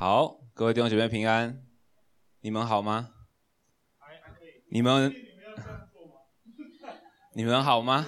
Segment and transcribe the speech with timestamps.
[0.00, 1.62] 好，各位弟兄姐妹平安，
[2.40, 3.10] 你们好吗？
[4.70, 5.14] 你们
[7.34, 8.06] 你们好吗？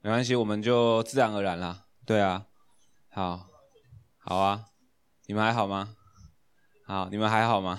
[0.00, 1.84] 没关系，我们就自然而然啦。
[2.04, 2.48] 对啊，
[3.10, 3.46] 好，
[4.18, 4.64] 好啊，
[5.26, 5.94] 你们还好吗？
[6.84, 7.78] 好，你们还好吗？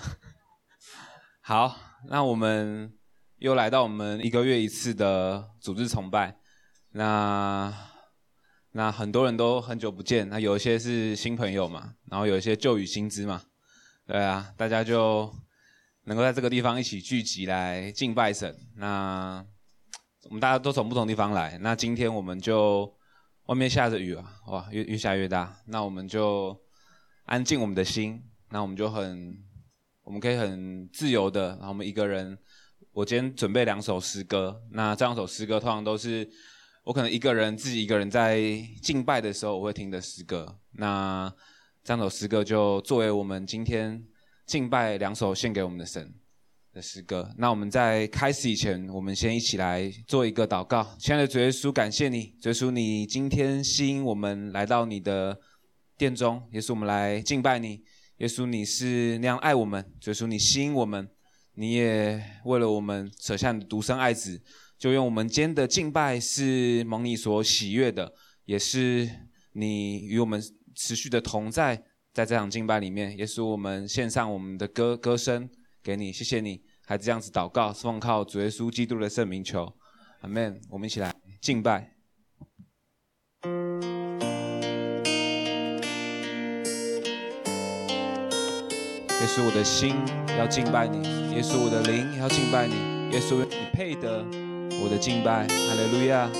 [1.44, 1.76] 好，
[2.08, 2.98] 那我们
[3.36, 6.40] 又来到我们一个月一次的组织崇拜，
[6.92, 7.89] 那。
[8.72, 13.42] 那很多人都很久不见，那有一些是新朋友嘛，然后有一些旧雨新知嘛，
[14.06, 15.28] 对啊，大家就
[16.04, 18.56] 能够在这个地方一起聚集来敬拜神。
[18.76, 19.44] 那
[20.26, 22.96] 我们大家都从不同地方来，那今天我们就
[23.46, 26.56] 外面下着雨啊，哇，越越下越大，那我们就
[27.24, 29.36] 安静我们的心，那我们就很，
[30.04, 32.38] 我们可以很自由的，然后我们一个人，
[32.92, 36.30] 我今天准备两首诗歌，那这两首诗歌通常都是。
[36.84, 38.40] 我可能一个人自己一个人在
[38.82, 40.58] 敬拜的时候，我会听的诗歌。
[40.72, 41.32] 那
[41.84, 44.02] 这首诗歌就作为我们今天
[44.46, 46.14] 敬拜两首献给我们的神
[46.72, 47.30] 的诗歌。
[47.36, 50.96] 那我们在开始以前，我们先一起来做一个祷告。
[50.98, 55.38] 亲爱的主耶稣，感谢你，主耶稣，你今天吸引我们来到你的
[55.98, 57.82] 殿中，耶稣，我们来敬拜你。
[58.16, 61.08] 耶稣，你是那样爱我们，主耶稣，你吸引我们，
[61.54, 64.42] 你也为了我们舍下你的独生爱子。
[64.80, 68.14] 就用我们今天的敬拜是蒙你所喜悦的，
[68.46, 69.06] 也是
[69.52, 70.42] 你与我们
[70.74, 71.76] 持续的同在，
[72.14, 75.50] 在这场敬拜里面，也是我们献上我们的歌歌声
[75.82, 79.70] 给你，谢谢你，还这样子祷告，奉靠主耶稣基督的圣名求，
[80.22, 80.58] 阿门。
[80.70, 81.92] 我们一起来敬拜。
[89.20, 89.94] 耶稣，我的心
[90.38, 91.02] 要敬拜你；
[91.34, 92.74] 耶稣，我的灵要敬拜你；
[93.12, 94.49] 耶稣，你配得。
[94.82, 96.30] 我的敬拜，哈利路亚！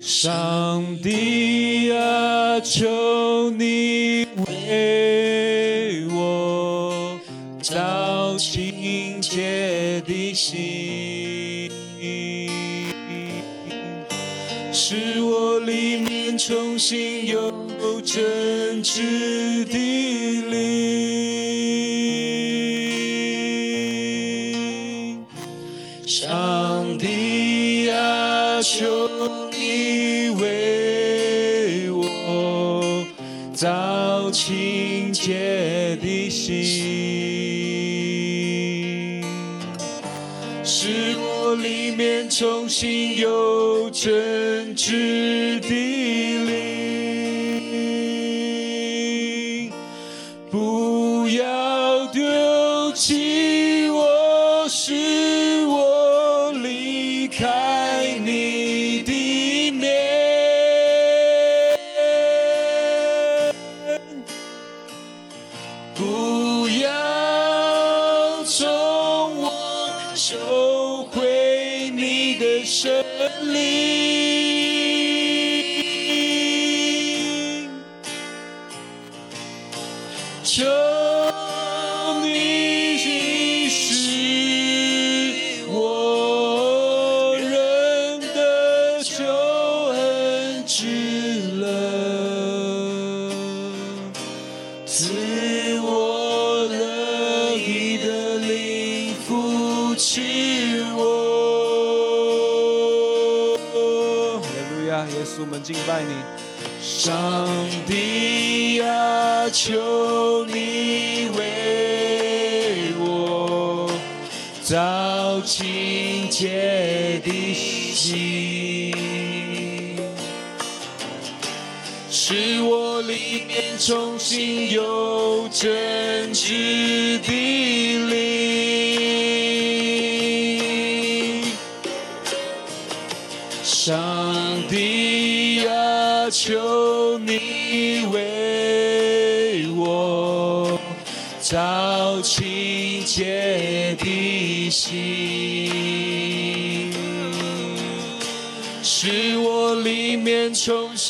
[0.00, 7.18] 上帝啊，求你为我
[7.60, 11.70] 造清洁的心，
[14.72, 17.52] 使我里面重新有
[18.04, 19.02] 真挚
[44.04, 45.21] 真挚
[80.42, 80.81] 敬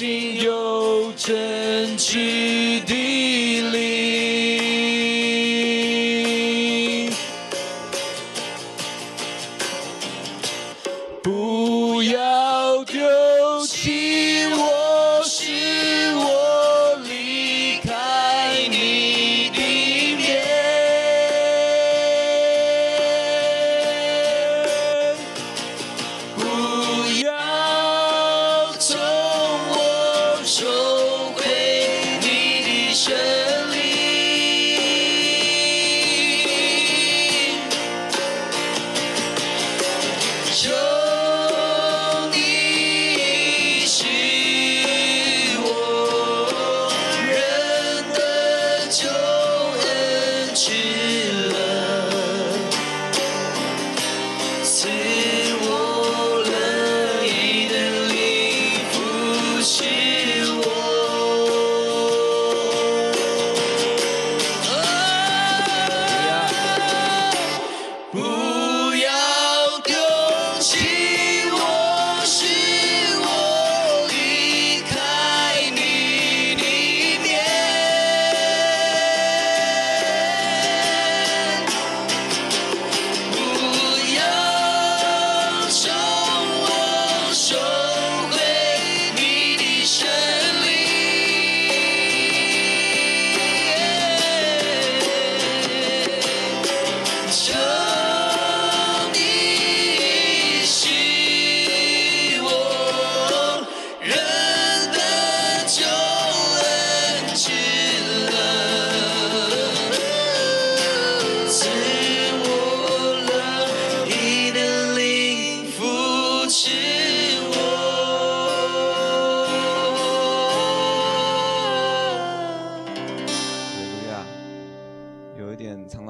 [0.01, 0.32] 面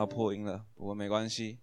[0.03, 1.61] 到破音了，不过没关系。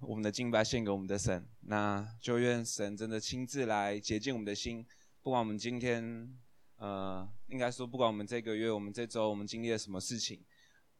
[0.00, 4.86] 我们的敬拜献给我们的神，那就愿神真的亲自来洁净我们的心。
[5.22, 6.34] 不管我们今天，
[6.76, 10.42] 呃，应该说不管我们这个月、我们这周、我们经历了什么事情，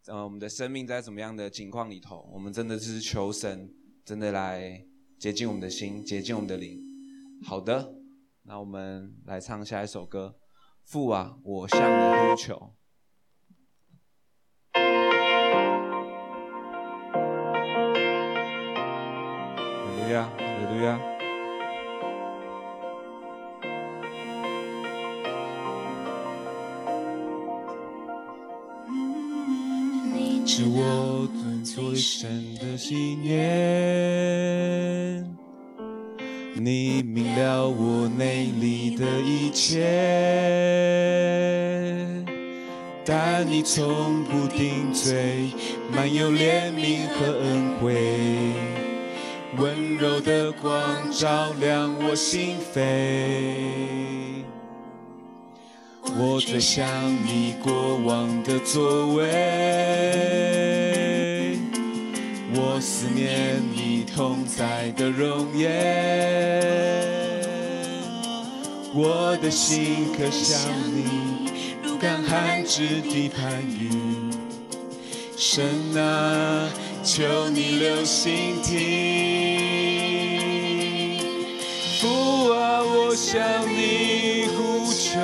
[0.08, 3.72] 呃，我们的生命在怎么样的境况里头，我们真的是求神
[4.04, 4.84] 真的来
[5.18, 6.78] 洁净我们的心，洁净我们的灵。
[7.46, 7.94] 好的，
[8.42, 10.38] 那我们来唱下一首歌。
[10.84, 12.74] 父啊，我向你呼求。
[20.12, 20.98] 亚，哈利路亚。
[30.14, 31.28] 你知我
[31.64, 33.38] 最深的信念。
[36.60, 39.84] 你明了我内里的一切，
[43.04, 45.52] 但你从不定罪，
[45.94, 47.94] 满有怜悯和恩惠，
[49.58, 52.78] 温柔的光照亮我心扉。
[56.16, 56.86] 我最想
[57.24, 59.24] 你过往的作为。
[62.54, 65.70] 我思念你同在的容颜，
[68.94, 70.56] 我的心可想
[70.94, 71.50] 你，
[71.82, 73.90] 如干旱之地盼雨。
[75.36, 76.70] 神啊，
[77.04, 79.27] 求你留心听，
[83.20, 85.18] 向你呼求。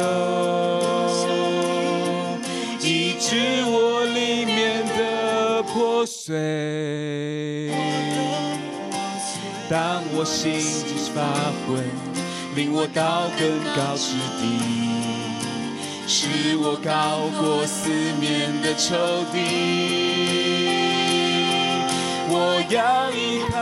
[2.80, 3.36] 医治
[3.66, 7.70] 我里面的破碎，
[9.70, 11.22] 当我心即发
[11.66, 11.82] 昏，
[12.56, 13.42] 领我到更
[13.76, 14.42] 高之地，
[16.08, 17.88] 使我高过四
[18.20, 18.96] 面的仇
[19.32, 19.38] 敌。
[22.26, 22.36] 我
[22.68, 22.76] 要
[23.12, 23.54] 依靠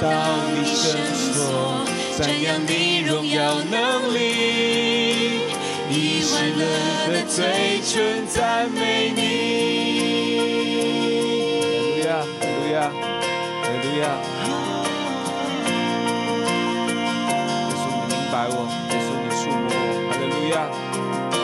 [0.00, 0.08] 到
[0.54, 0.96] 你圣
[1.34, 1.84] 所，
[2.16, 4.18] 赞扬你荣耀能力，
[5.90, 6.64] 以欢乐
[7.12, 9.20] 的嘴唇赞美你。
[12.02, 12.08] 哈
[12.40, 12.88] 利路亚，
[13.60, 14.02] 哈利路亚，
[14.40, 14.96] 哈利路亚。
[17.68, 18.56] 耶稣，你明白我，
[18.88, 20.56] 耶稣，你触摸我，哈利路亚。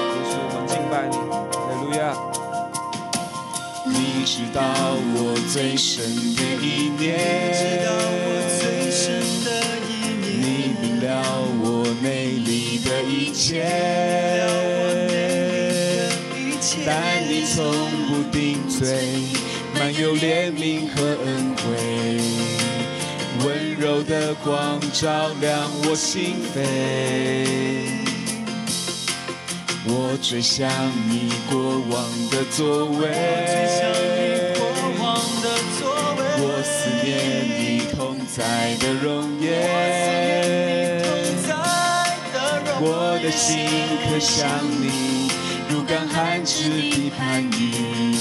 [0.01, 1.15] 耶稣，我们敬拜你，
[1.53, 2.01] 哈利路亚。
[3.89, 4.59] 你知道
[5.15, 5.17] 我
[5.53, 6.03] 最深
[6.35, 7.07] 的意念。
[13.47, 13.63] 切，
[16.85, 17.63] 但你从
[18.09, 18.99] 不定罪，
[19.79, 21.63] 满有怜悯和恩惠，
[23.45, 23.47] 温
[23.79, 26.57] 柔的光照亮我心扉。
[29.85, 30.69] 我最想
[31.09, 33.05] 你过往的作为，
[36.39, 39.36] 我思念你同在的容
[43.27, 43.67] 的心
[44.09, 44.49] 渴想
[44.81, 45.29] 你，
[45.69, 48.15] 如干旱之地盼雨。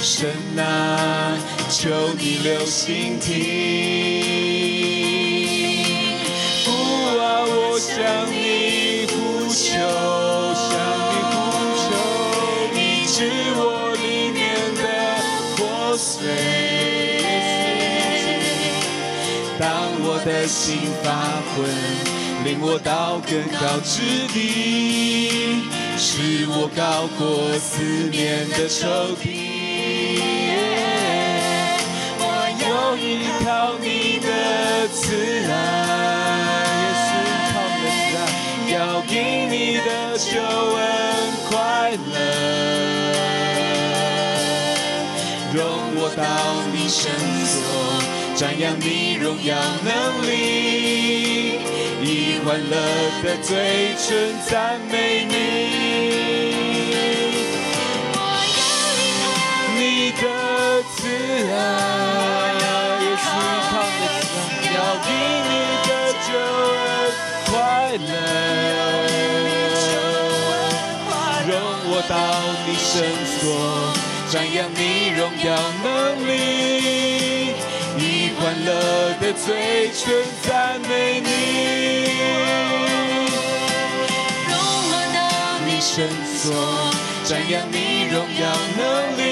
[0.00, 1.36] 神啊，
[1.68, 3.34] 求你留心听。
[6.64, 6.72] 父
[7.20, 7.92] 啊，我向
[8.32, 9.76] 你呼求，
[10.64, 10.72] 向
[11.12, 11.36] 你呼
[11.84, 11.86] 求，
[12.80, 13.18] 医治
[13.56, 14.40] 我里面
[14.74, 14.82] 的
[15.54, 16.16] 破碎。
[19.60, 19.68] 当
[20.00, 21.06] 我的心发
[21.52, 22.17] 昏。
[22.44, 24.00] 领我到更高之
[24.32, 25.62] 地，
[25.98, 28.86] 使我高过四面的仇
[29.20, 29.26] 敌。
[32.20, 32.22] 我
[32.62, 34.28] 要依靠你的
[34.88, 34.98] 慈
[35.50, 35.52] 爱，
[38.72, 38.74] 要
[39.08, 39.14] 因
[39.50, 40.80] 你的救恩
[41.50, 41.52] 快
[41.90, 42.16] 乐，
[45.54, 45.58] 容
[45.96, 46.22] 我到
[46.72, 47.10] 你身
[47.44, 47.56] 所，
[48.36, 51.37] 瞻仰你荣耀能力。
[52.10, 52.74] 以欢乐
[53.22, 54.08] 的嘴唇
[54.48, 55.34] 赞美你，
[58.14, 58.16] 我
[58.56, 58.60] 要
[59.76, 59.78] 你
[60.12, 60.22] 的
[60.96, 60.98] 慈
[61.52, 61.54] 爱，
[63.02, 64.32] 耶稣依靠你的慈
[64.72, 65.06] 爱，要因
[65.44, 65.52] 你
[65.84, 65.90] 的
[66.24, 66.28] 救
[66.72, 66.80] 恩
[67.44, 67.52] 快
[68.08, 68.10] 乐，
[71.46, 71.52] 容
[71.90, 72.16] 我到
[72.64, 72.90] 你圣
[73.36, 73.38] 所，
[74.32, 74.80] 瞻仰你
[75.14, 75.46] 荣耀
[75.84, 75.86] 能
[76.26, 76.30] 力，
[77.17, 77.17] 以
[78.48, 78.72] 欢乐
[79.20, 81.28] 的嘴唇赞美你，
[84.48, 84.56] 融
[84.88, 85.18] 我到
[85.66, 86.48] 你深锁，
[87.26, 87.76] 瞻仰你
[88.10, 88.42] 荣耀
[88.78, 88.80] 能
[89.18, 89.22] 力，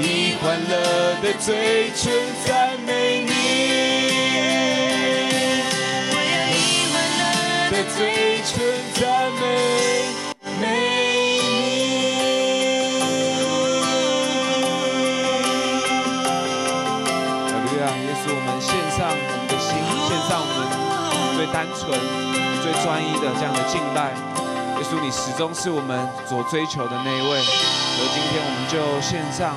[0.00, 0.74] 以欢乐
[1.22, 2.12] 的嘴唇
[2.44, 3.30] 赞美你。
[6.10, 6.58] 我要以
[6.90, 7.22] 欢乐
[7.70, 8.73] 的嘴唇。
[21.44, 21.90] 最单纯、
[22.62, 24.14] 最专一的这样的敬拜。
[24.78, 27.38] 耶稣，你始终是我们所追求的那一位。
[27.38, 29.54] 而今天我们就献上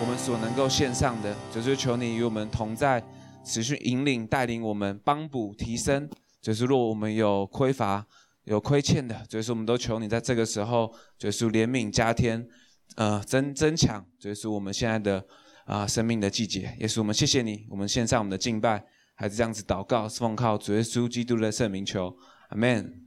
[0.00, 3.02] 我们所能够献上的，就是求你与我们同在，
[3.44, 6.08] 持续引领、带领我们，帮补、提升。
[6.40, 8.06] 就是若我们有匮乏、
[8.44, 12.46] 有亏欠的，就是我们都求你在这个时候，就是怜悯加添，
[12.94, 15.26] 呃，增增强，就是我们现在的
[15.64, 16.76] 啊、生命的季节。
[16.78, 18.84] 耶稣，我们谢谢你，我们献上我们的敬拜，
[19.16, 22.16] 还是这样子祷告，是奉靠主耶稣基督的圣名求，
[22.50, 23.02] 阿门。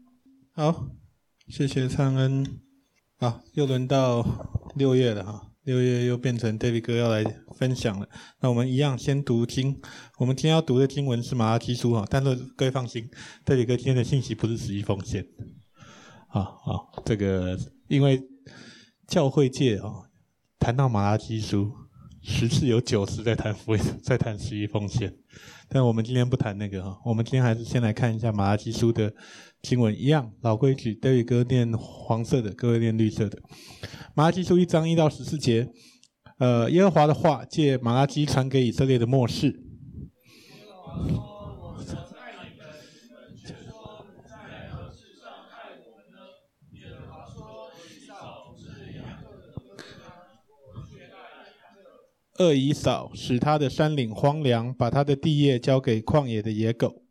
[0.53, 0.87] 好，
[1.47, 2.59] 谢谢灿恩。
[3.17, 4.25] 好，又轮到
[4.75, 7.23] 六月了哈，六月又变成 David 哥要来
[7.55, 8.09] 分享了。
[8.39, 9.79] 那我们一样先读经，
[10.17, 13.07] 我们今天要读的经文是马拉基书哈，但是各位放心
[13.45, 15.27] ，David 哥今天的信息不是十一奉献。
[16.27, 17.55] 好好，这个
[17.87, 18.19] 因为
[19.07, 20.09] 教会界啊，
[20.57, 21.71] 谈到马拉基书，
[22.23, 25.13] 十次有九次在谈福音，在谈十一奉献。
[25.69, 29.13] 但我们今天不谈那个哈，我们今天还是先来看一下马拉基书的。
[29.61, 33.37] 经文一样，老规矩德宇哥念黄色的，各位念绿色的。
[34.15, 35.69] 马拉基书一章一到十四节，
[36.37, 39.61] 呃，耶和华的话借马拉基传给以色列的末世。
[52.39, 57.03] 恶已扫，使他的山岭荒凉，把他的地业交给旷野的野狗。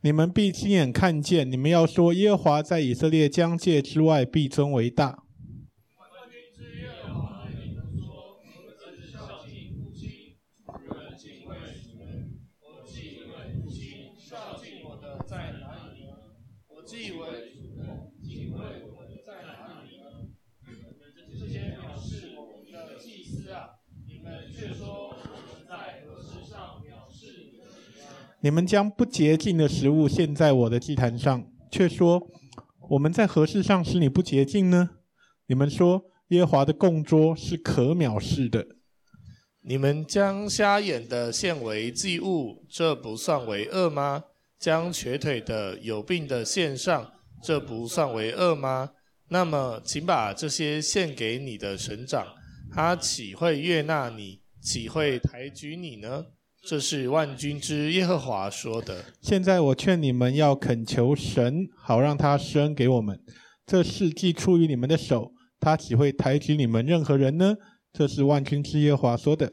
[0.00, 5.24] 你们必亲眼看见，你们要说耶和华在以色列疆界之外必尊为大。
[28.48, 32.30] 你们将不洁净的食物献在我的祭坛上，却说
[32.88, 34.88] 我们在何事上使你不洁净呢？
[35.48, 38.66] 你们说耶和华的供桌是可藐视的。
[39.60, 44.24] 你们将瞎眼的献为祭物，这不算为恶吗？
[44.58, 47.12] 将瘸腿的、有病的献上，
[47.42, 48.92] 这不算为恶吗？
[49.28, 52.26] 那么，请把这些献给你的神长，
[52.72, 54.40] 他岂会悦纳你？
[54.62, 56.24] 岂会抬举你呢？
[56.62, 59.04] 这是万军之耶和华说的。
[59.22, 63.20] 现在我劝你们要恳求神，好让他施恩给我们。
[63.64, 67.56] 这事既出于你们的手，他岂会抬举你们任何人呢？
[67.92, 69.52] 这是万军之耶和华说的。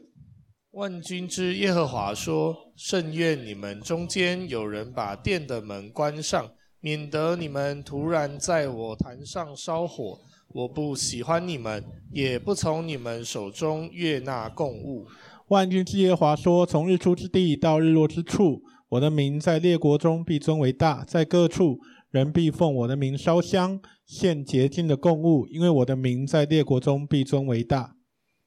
[0.72, 10.18] 万军之耶和华说：甚愿你们中间有人把殿的门关上，免得你们突然在我坛上烧火。
[10.48, 11.82] 我不喜欢你们，
[12.12, 15.06] 也不从你们手中悦纳供物。
[15.48, 21.78] 万军之耶和华说：“从日出之地到日落之处，我的名在列国中必尊为大，在各处
[22.10, 27.92] 人必奉我的名烧香，献洁净的供物，因为我的名在列国中必尊为大。”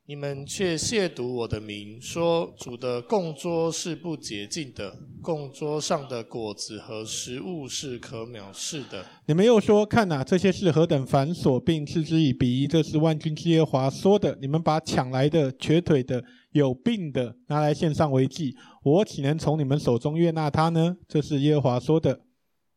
[0.10, 4.92] 你们却亵渎我的名，说主的供桌是不洁净的，
[5.22, 9.06] 供桌上的果子和食物是可藐视的。
[9.28, 14.36] 你们又说：“看哪、啊，这些是何等繁琐，并嗤之以鼻。”这是万军之耶和华说的。
[14.42, 20.98] 你们把抢来的、瘸腿的、有病的拿来献上为祭，我岂能从你们手中悦纳他呢？
[21.08, 22.22] 这是耶和华说的。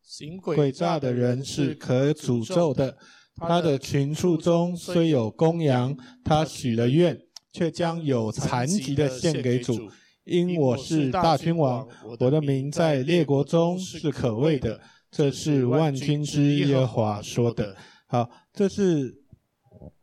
[0.01, 2.97] 行诡诈的人是可诅咒的。
[3.35, 7.19] 他的群畜中虽有公羊，他许了愿，
[7.51, 9.89] 却将有残疾的献给主。
[10.23, 11.87] 因我是大君王，
[12.19, 14.79] 我的名在列国中是可畏的。
[15.09, 17.75] 这是万军之耶和华说的。
[18.07, 19.15] 好，这是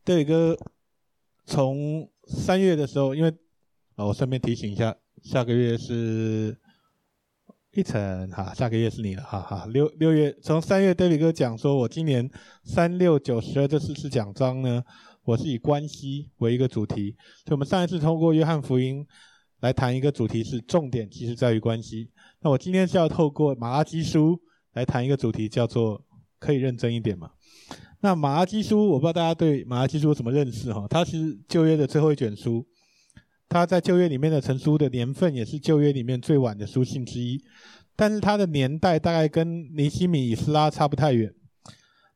[0.04, 0.56] 对哥
[1.46, 3.32] 从三月的时候，因为
[4.06, 6.56] 我顺便提醒一下，下个月是。
[7.72, 9.64] 一晨，哈，下个月是你了，哈哈。
[9.66, 12.28] 六六月，从三月，David 哥讲说，我今年
[12.64, 14.82] 三六九十二这四次讲章呢，
[15.22, 17.14] 我是以关系为一个主题。
[17.46, 19.06] 所以，我们上一次通过约翰福音
[19.60, 22.10] 来谈一个主题是重点，其实在于关系。
[22.40, 24.36] 那我今天是要透过马拉基书
[24.72, 26.04] 来谈一个主题，叫做
[26.40, 27.30] 可以认真一点嘛？
[28.00, 30.88] 那马拉基书，我不知道大家对马拉基书有什么认识哈？
[30.90, 32.66] 它是旧约的最后一卷书。
[33.50, 37.42] 他在旧约里面的成书的年份也是旧约里面最晚的书信之一，
[37.96, 41.34] 但是它的年代大概跟尼希米、以斯拉差不太远。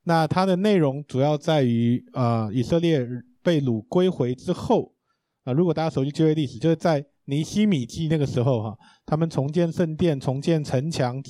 [0.05, 3.05] 那它的内容主要在于、呃，以色列
[3.43, 4.93] 被掳归回之后，
[5.43, 11.21] 啊，如果大家熟悉旧约历史，就是在尼希米记那个时候哈，他们重建圣殿、重建城墙，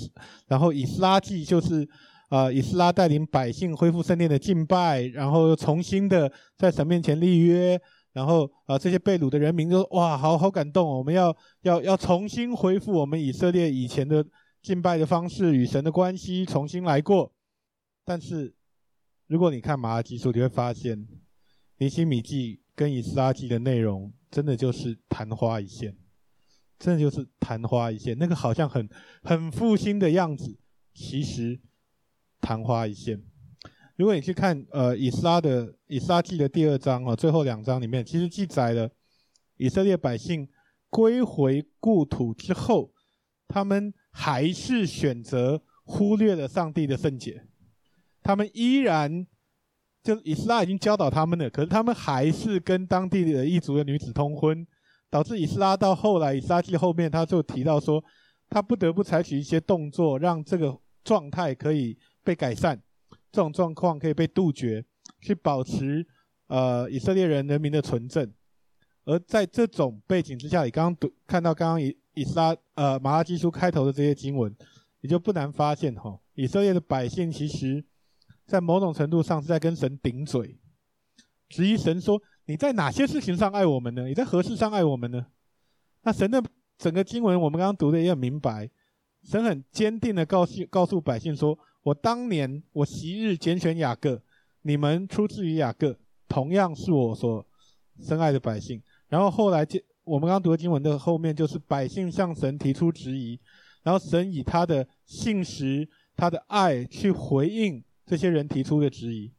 [0.49, 1.89] 然后以斯拉记就是
[2.29, 7.81] 呃，以斯拉带领百姓恢复圣殿的敬拜，然后重新的在神面前立约，
[8.15, 14.25] 然后啊，这些被掳的人民就哇，好好感动哦，我们要要要重新恢复我们以色列以前的
[14.63, 17.31] 敬拜的方式与神的关系，重新来过。
[18.07, 18.55] 但是
[19.27, 21.07] 如果你看马拉基书，你会发现
[21.77, 24.11] 尼希米记跟以斯拉记的内容。
[24.31, 25.97] 真的就是昙花一现，
[26.77, 28.19] 真的就是昙花一现。
[28.19, 28.89] 那个好像很
[29.23, 30.59] 很复兴的样子，
[30.93, 31.61] 其实
[32.41, 33.23] 昙花一现。
[33.97, 38.91] 如果你去看呃以撒的以撒记的第二章啊，最后两章里面，其实记载了
[39.57, 40.49] 以色列百姓
[40.91, 42.93] 归回故土之后，
[43.49, 47.47] 他们还是选择忽略了上帝的圣洁，
[48.23, 49.27] 他们依然。
[50.03, 54.67] 就以斯拉已经教导他们了，可是他们还是跟当地的异族的女子通婚，
[55.09, 58.05] 导致以斯拉到后来以撒记后面他就提到说，
[58.51, 62.79] 他不得不采取一些动作，让这个状态可以被改善，
[63.35, 64.85] 这种状况可以被杜绝，
[65.21, 66.07] 去保持
[66.47, 68.33] 呃以色列人人民的纯正。
[69.05, 74.55] 而在这种背景之下，你刚刚读看到刚刚以以撒呃马拉基书开头的这些经文，
[75.01, 77.85] 你就不难发现哈，以色列的百姓其实。
[78.47, 80.59] 在某种程度上是在跟神顶嘴，
[81.49, 84.07] 质疑神说：“你在哪些事情上爱我们呢？
[84.07, 85.29] 你在何事上爱我们呢？”
[86.05, 86.45] 那神的
[86.77, 88.69] 整个经文我们刚刚读的也很明白，
[89.23, 94.21] 神很坚定的告诉告诉百姓说：“我当年我昔日拣选雅各，
[94.63, 95.97] 你们出自于雅各，
[96.29, 97.47] 同样是我所
[98.01, 99.65] 深爱的百姓。”然后后来
[100.03, 103.39] 我们刚刚读的经文的后面就是百姓向神提出质疑，
[103.85, 107.85] 然后神以他的信实、他的爱去回应。
[108.07, 109.33] 这些人提出的质疑，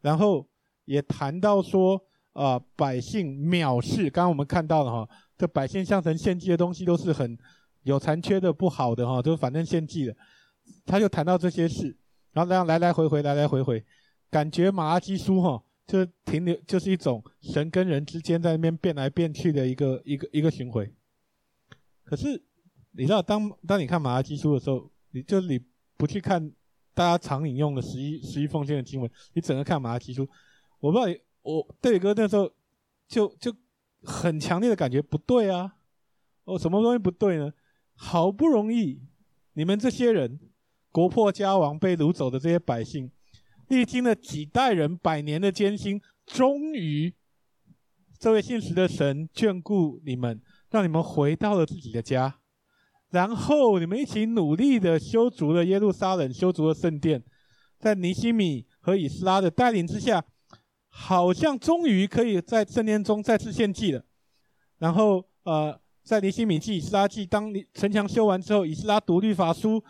[0.00, 0.48] 然后
[0.86, 2.00] 也谈到说，
[2.32, 4.04] 啊、百姓藐视。
[4.04, 7.36] 刚刚我们看到了哈，这百姓向神献祭的东西都是很
[7.82, 10.16] 有残缺的、不好的哈，就反正献祭的。
[10.86, 11.96] 他就谈到这些事，
[12.32, 13.84] 然后这样来来回回，来来回回，
[14.30, 20.92] 感觉马拉基书哈，就停留就是一种神跟人之间在那边变来变去的一个一个一个巡回。
[22.04, 22.42] 可是
[22.92, 25.60] 你知道，当当你看马拉基书的时候，你就你
[25.96, 26.52] 不去看。
[26.92, 30.28] 大家常引用的十一十一奉献的经文，你整个看马拉基书，
[30.80, 32.52] 我不知道你，我对哥那时候
[33.06, 33.54] 就就
[34.02, 35.76] 很强烈的感觉不对啊！
[36.44, 37.50] 哦，什么东西不对呢？
[37.94, 39.00] 好不容易
[39.54, 40.38] 你们这些人
[40.92, 43.10] 国破家亡被掳走的这些百姓，
[43.68, 47.14] 历经了几代人百年的艰辛，终于
[48.18, 52.36] 这位信实的神眷顾你们，让你们回到了自己的家。
[53.10, 57.22] 然后你们一起努力的修筑了耶路撒冷，修筑了圣殿，
[57.78, 60.24] 在尼西米和以斯拉的带领之下，
[60.88, 64.04] 好像终于可以在圣殿中再次献祭了。
[64.78, 69.82] 然后呃，在尼西米记、以斯拉记，当城墙修完之后，以斯拉读律法书，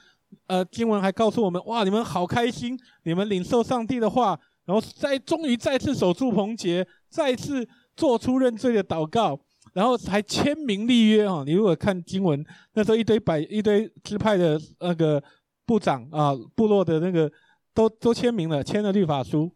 [0.46, 9.40] 呃，经文还告诉我们：哇，你们好开心，你们领受上帝的话，然后再终于再次守住棚节，再次做出认罪的祷告。
[9.72, 15.22] 然后还签名立约哈，你如果看经文，那时候一堆百一堆支派的那个
[15.64, 17.30] 部长啊，部落的那个
[17.72, 19.54] 都都签名了，签了律法书，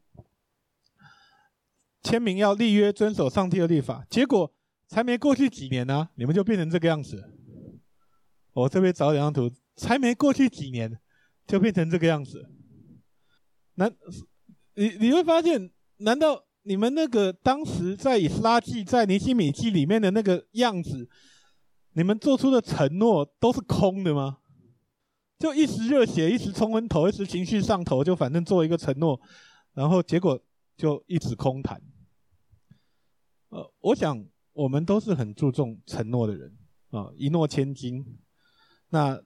[2.04, 4.04] 签名要立约遵守上帝的律法。
[4.08, 4.52] 结果
[4.86, 7.32] 才没过去几年呢、你们就变成这个样子。
[8.52, 10.98] 我这边找两张图，才没过去几年
[11.46, 12.50] 就变成这个样子。
[13.74, 13.94] 难，
[14.74, 16.44] 你你会发现，难道？
[16.66, 21.06] 你们那个当时在以斯拉记、在尼希米记里面的那个样子，
[21.92, 24.38] 你们做出的承诺都是空的吗？
[25.38, 29.20] 就一时热血，一时冲昏头，一时情绪上头，就反正做一个承诺，
[29.74, 30.42] 然后结果
[30.74, 31.78] 就一直空谈。
[33.50, 36.56] 呃，我想我们都是很注重承诺的人
[36.88, 38.18] 啊，一诺千金。
[38.88, 39.22] 那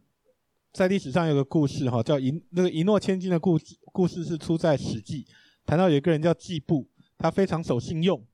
[0.73, 5.25] 在历史上有个故事哈，叫一那个一诺千金的故事，故事是出在《史记》，
[5.65, 6.89] 谈到有一个人叫季布。
[7.21, 8.25] 他非常守信用，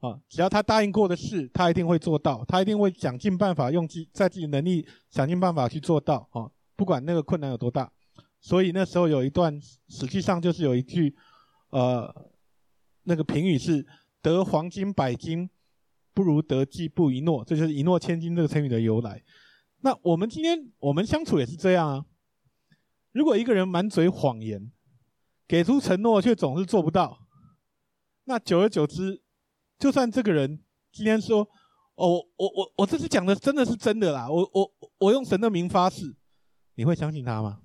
[0.00, 7.92] 啊，只要他答应过的事，他一定会做到，他一定会想尽办法用自在自己能力想尽办法去做到，啊，不管那个困难有多大。
[8.40, 11.14] 所以那时候有一段，实际上就是有一句，
[11.68, 12.10] 呃，
[13.02, 13.86] 那个评语是
[14.22, 15.50] “得黄金百斤，
[16.14, 19.22] 不如得季布一诺”，这就是“一诺千金”这个成语的由来。
[19.86, 22.04] 那我们今天我们相处也是这样啊。
[23.12, 24.72] 如果一个人满嘴谎言，
[25.46, 27.20] 给出承诺却总是做不到。
[28.24, 29.22] 那久而久之，
[29.78, 31.48] 就算这个人今天说
[31.94, 36.16] ：“哦，我我我我这次讲的真的是真的啦，我我我用神的名发誓，
[36.74, 37.60] 你会相信他吗？”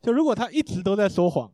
[0.00, 1.52] 就如果他一直都在说谎，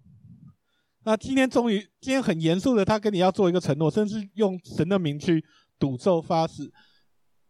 [1.04, 5.42] 那今天终于今天很严肃的，他跟你要做一个承诺，甚至用神的名去
[5.78, 6.70] 赌咒发誓，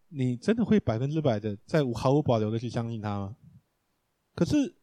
[0.09, 3.37] 你真的会百分之百的在毫无保留的去相信他吗？
[4.35, 4.77] 可是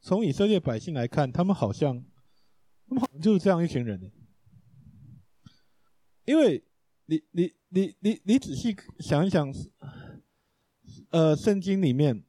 [0.00, 2.04] 从以色列百姓来看，他们好像，
[2.88, 4.08] 他们好像就是这样一群人呢。
[6.24, 6.64] 因为
[7.06, 9.52] 你你你你你仔细想一想，
[11.10, 12.24] 呃，圣经里面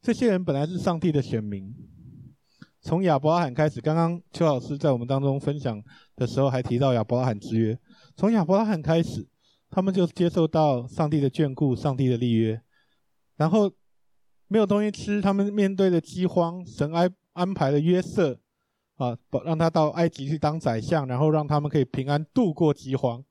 [0.00, 1.74] 这些人本来是上帝的选民，
[2.80, 3.80] 从亚伯拉罕开始。
[3.80, 5.82] 刚刚邱老师在我们当中分享
[6.16, 7.78] 的时候还提到亚伯拉罕之约，
[8.16, 9.26] 从亚伯拉罕开始，
[9.72, 12.62] 他们就接受到上帝的眷顾、上帝的立约，
[13.36, 13.72] 然后
[14.46, 18.38] 没有东西吃，他们面对的饥荒，神安安排了约瑟。
[18.96, 23.24] 啊，让他到埃及去当宰相，然后让他们可以平安度过饥荒。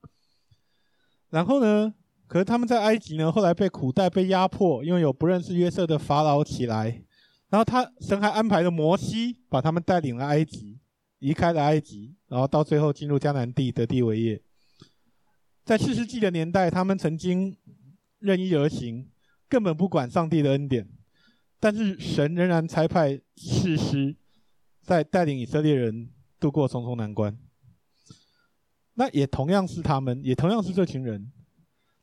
[1.30, 1.94] 然后呢，
[2.26, 7.02] 可是他们在埃及呢，后来被苦待、被压迫，因为有不认识约瑟的法老起来。
[7.48, 10.78] 然后他神还安排了摩西，把他们带领了埃及，
[11.20, 14.42] 离开了埃及，然后到最后进入迦南地得地为业。
[15.64, 17.56] 在四世纪的年代，他们曾经
[18.18, 19.10] 任意而行，
[19.48, 20.88] 根本不管上帝的恩典，
[21.60, 24.16] 但是神仍然差派士师。
[24.84, 27.38] 在带领以色列人度过重重难关，
[28.94, 31.32] 那也同样是他们，也同样是这群人，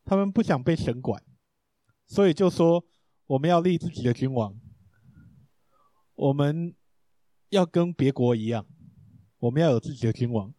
[0.05, 1.21] 他们不想被神管，
[2.07, 2.85] 所以就说
[3.27, 4.57] 我们要立自己的君王，
[6.15, 6.73] 我们
[7.49, 8.65] 要跟别国一样，
[9.39, 10.53] 我们要有自己的君王，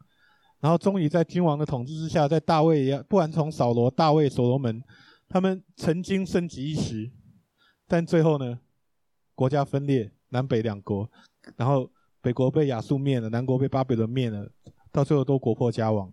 [0.61, 4.83] 然后终于在君王的统治之下，在大卫一样，不管从扫罗、大卫、所罗门，
[5.29, 7.11] 他们曾经盛极一时，
[7.89, 8.61] 但最后呢，
[9.35, 11.11] 国家分裂，南北两国，
[11.57, 11.91] 然后。
[12.23, 14.47] 北国被亚述灭了，南国被巴比伦灭了，
[14.93, 16.13] 到最后都国破家亡，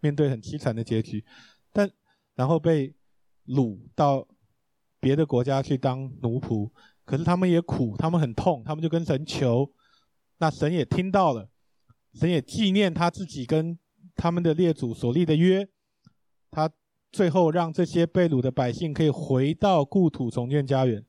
[0.00, 1.24] 面对很凄惨的结局。
[1.72, 1.90] 但
[2.34, 2.94] 然后被
[3.46, 4.28] 掳到
[5.00, 6.70] 别的国家去当奴仆，
[7.06, 9.72] 可是他们也苦，他们很痛，他们就跟神求，
[10.36, 11.48] 那神也听到了，
[12.12, 13.78] 神也纪念他自己跟
[14.16, 15.68] 他们的列祖所立的约，
[16.50, 16.70] 他
[17.12, 21.04] 最后让这些被掳的百姓可以回到故土，重建家园。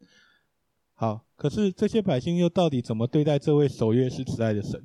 [0.94, 1.24] 好。
[1.38, 4.84] 可是这些百姓又到底怎么对待这位守约是慈爱的神？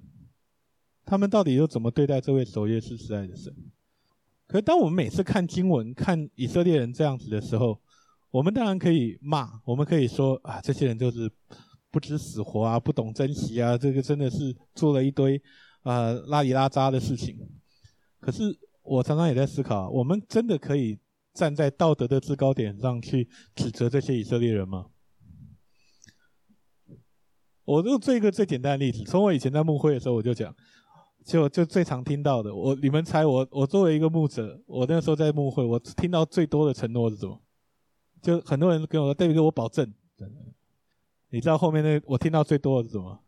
[1.02, 3.50] 他们到底又怎么对待这位守约是慈爱的神？
[4.46, 7.80] 可是当我们每次看经文、看以色列人这样子的时候，
[8.30, 11.32] 我们当然可以骂，我们可以说啊，这些人就是
[11.90, 15.40] 不知死活啊，不懂珍惜啊，这个真的是做了一堆
[15.84, 17.38] 啊、呃、拉里拉杂的事情。
[18.22, 21.00] 可是我常常也在思考，我们真的可以
[21.34, 24.86] 站在道德的制高点上去指责这些以色列人吗？
[27.64, 30.54] 我就做一个最简单的例子，从我以前在牧会的时候，我就讲，
[31.24, 37.42] 就就最常听到的，我你们猜我我作为一个牧者，我那时候在牧会，我听到最多的承诺是什么？
[38.22, 39.92] 就很多人跟我说，戴比哥，我保证，
[41.30, 43.20] 你知道后面那我听到最多的是什么？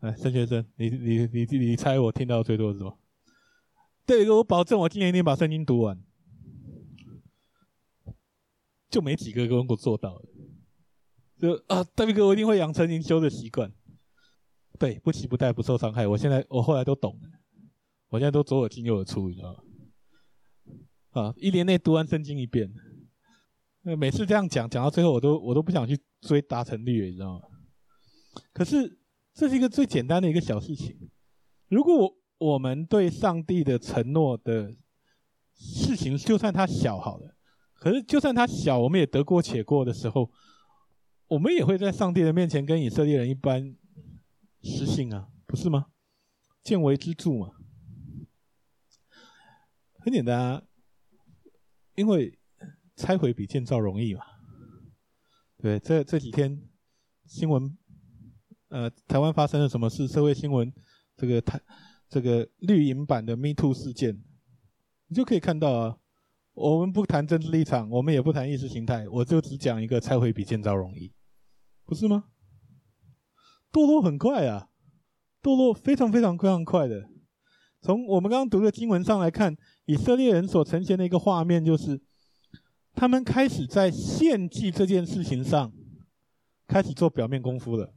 [0.00, 2.98] 哎，申学生，你你你你猜我听到最多的是什么？
[4.06, 6.02] 戴比哥，我保证，我今年一定把圣经读完，
[8.90, 10.28] 就没几个跟我做到的。
[11.38, 13.72] 就啊，大卫哥，我一定会养成灵修的习惯。
[14.78, 16.06] 对，不期不待，不受伤害。
[16.06, 17.28] 我现在，我后来都懂了，
[18.08, 19.60] 我现在都左耳进右耳出，你知道吗？
[21.10, 22.72] 啊，一年内读完圣经一遍。
[23.82, 27.42] 每次这样讲，讲到最后，我都我都不想去追达成率，你知道吗？
[28.52, 28.98] 可是
[29.32, 31.10] 这是一个最简单的一个小事情。
[31.68, 34.74] 如果我我们对上帝的承诺的
[35.54, 37.34] 事情，就算它小好了，
[37.74, 40.30] 可是就算它小，我们也得过且过的时候。
[41.26, 43.74] 我们也会在上帝的面前跟以色列人一般
[44.62, 45.86] 失信啊，不是吗？
[46.62, 47.52] 见微知著嘛，
[50.00, 50.62] 很简单啊，
[51.94, 52.38] 因为
[52.94, 54.20] 拆毁比建造容易嘛。
[55.56, 56.62] 对，这这几天
[57.24, 57.74] 新闻，
[58.68, 60.06] 呃，台湾发生了什么事？
[60.06, 60.70] 社会新闻，
[61.16, 61.58] 这个台
[62.14, 64.22] 这个绿营版的 Me Too 事件，
[65.08, 65.96] 你就可以看到啊。
[66.52, 71.12] 我们不谈政治立场，我们也不谈意识形态，我就只讲一个拆毁比建造容易，
[71.84, 72.26] 不是吗？
[73.72, 74.68] 堕落很快啊，
[75.42, 77.08] 堕落非常非常非常快的。
[77.82, 82.00] 从我们刚刚读的经文上来看，以色列人所呈现的一个画面就是，
[82.94, 85.72] 他们开始在献祭这件事情上
[86.68, 87.92] 开始做表面功夫了，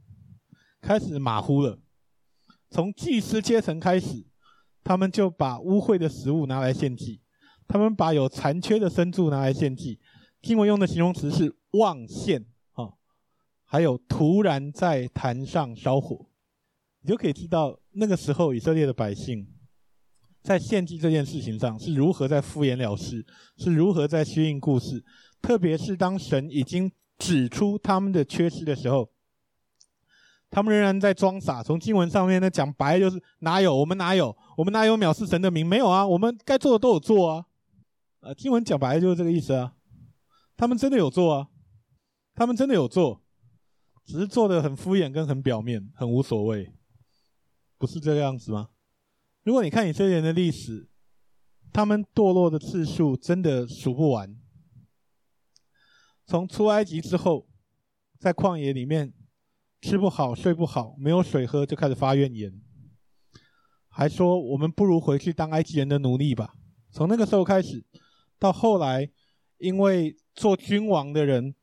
[0.80, 1.78] 开始马虎了。
[2.70, 4.26] 从祭司阶层开始，
[4.84, 7.20] 他们就把污秽的食物拿来献祭。
[7.66, 10.00] 他们把有残缺的牲畜拿来献祭，
[10.40, 12.88] 经文用的形容词是妄献啊，
[13.64, 16.30] 还有突然在坛上烧火，
[17.02, 19.46] 你就可以知道那个时候以色列的百姓
[20.42, 23.26] 在献祭这件事情上是如何在敷衍了事，
[23.58, 25.04] 是如何在虚应故事，
[25.42, 29.10] 特别是当神已经指出他们的缺失的时候，
[30.50, 31.62] 他们仍然在装傻。
[31.62, 35.66] 从经文上面呢讲白就是哪有，我们哪有，我们哪有藐视神的名？
[35.66, 37.46] 没有啊，我们该做的都有做啊。
[38.20, 39.74] 呃，经文讲白就是这个意思啊。
[40.56, 41.48] 他们真的有做啊，
[42.34, 43.22] 他们真的有做，
[44.04, 46.72] 只是做的很敷衍跟很表面，很无所谓，
[47.76, 48.70] 不是这个样子吗？
[49.44, 50.88] 如果你看以色列人的历史，
[51.72, 54.36] 他们堕落的次数真的数不完。
[56.26, 57.46] 从出埃及之后，
[58.18, 59.14] 在旷野里面
[59.80, 62.52] 吃不好睡不好，没有水喝就开始发怨言，
[63.88, 66.54] 还说我们不如回去当埃及人的奴隶吧。
[66.90, 67.84] 从那个时候开始，
[68.38, 69.08] 到后来，
[69.58, 71.54] 因为做君王的人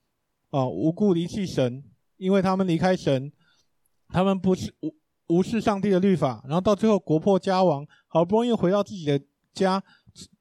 [0.52, 1.84] 啊无故离弃神，
[2.18, 3.32] 因为他们离开神，
[4.10, 4.96] 他们不是无
[5.28, 9.22] 无视上帝的律法，然后到最后国破家亡，好不容易回到自己的
[9.54, 9.84] 家，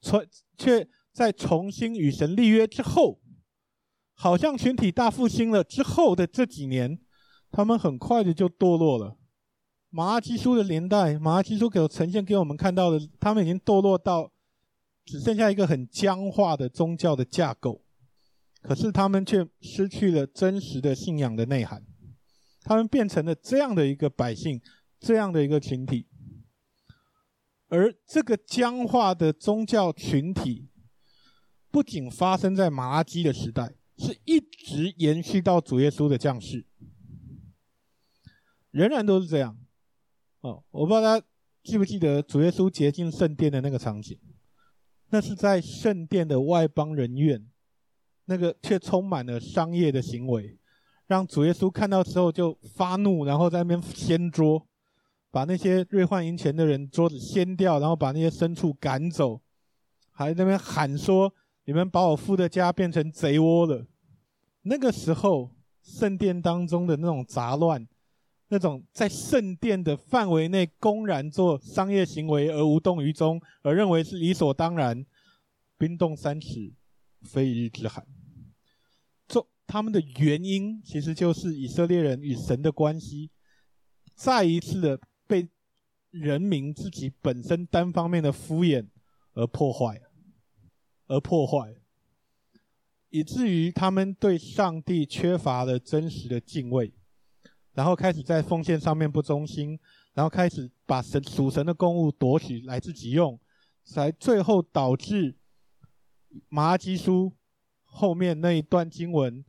[0.01, 3.21] 却却在重新与神立约之后。
[4.17, 7.01] 好像群体大复兴了之后的这几年，
[7.55, 9.17] 他们很快的就堕落了。
[9.89, 14.33] 马拉基书的年代，马拉基书给呈现给我们看到的，他们已经堕落到
[15.05, 17.81] 只剩下一个很僵化的宗教的架构。
[18.61, 21.85] 可是他们却失去了真实的信仰的内涵，
[22.63, 24.61] 他们变成了这样的一个百姓，
[24.99, 26.09] 这样的一个群体。
[27.69, 30.71] 而这个僵化的宗教群体，
[31.71, 33.75] 不仅发生在马拉基的时代。
[33.97, 36.67] 是一直延续到主耶稣的降世，
[38.75, 39.57] 仍然都是这样。
[40.41, 41.27] 哦，我不知道大家
[41.63, 44.19] 记不记得主耶稣洁净圣殿的那个场景？
[45.11, 47.47] 那是在圣殿的外邦人院，
[48.25, 50.59] 那个却充满了商业的行为，
[51.07, 54.67] 让主耶稣看到之后就发怒，然后在那边掀桌，
[55.31, 59.41] 把那些兑换银钱的人桌子掀掉，然后把那些牲畜赶走，
[60.11, 61.33] 还在那边喊说。
[61.67, 63.87] 你们把我父的家变成贼窝了。
[64.65, 67.89] 那个时候，圣殿当中的那种杂乱，
[68.49, 75.05] 那种在圣殿的范围内公然做商业行为而无动于衷，而认为是理所当然，
[75.79, 76.73] 冰冻三尺，
[77.23, 78.07] 非一日之寒。
[79.27, 83.31] 做他们的原因，其实就是以色列人与神的关系，
[84.15, 85.49] 再一次的被
[86.11, 88.87] 人民自己本身单方面的敷衍
[89.33, 90.01] 而破坏。
[91.07, 91.75] 而破坏，
[93.11, 96.95] 以至于他们对上帝缺乏了真实的敬畏，
[97.75, 99.79] 然后开始在奉献上面不忠心，
[100.15, 103.39] 然后开始把神属神的公物夺取来自己用，
[103.85, 105.37] 才最后导致
[106.49, 107.33] 马基书
[107.85, 109.45] 后面那一段经文，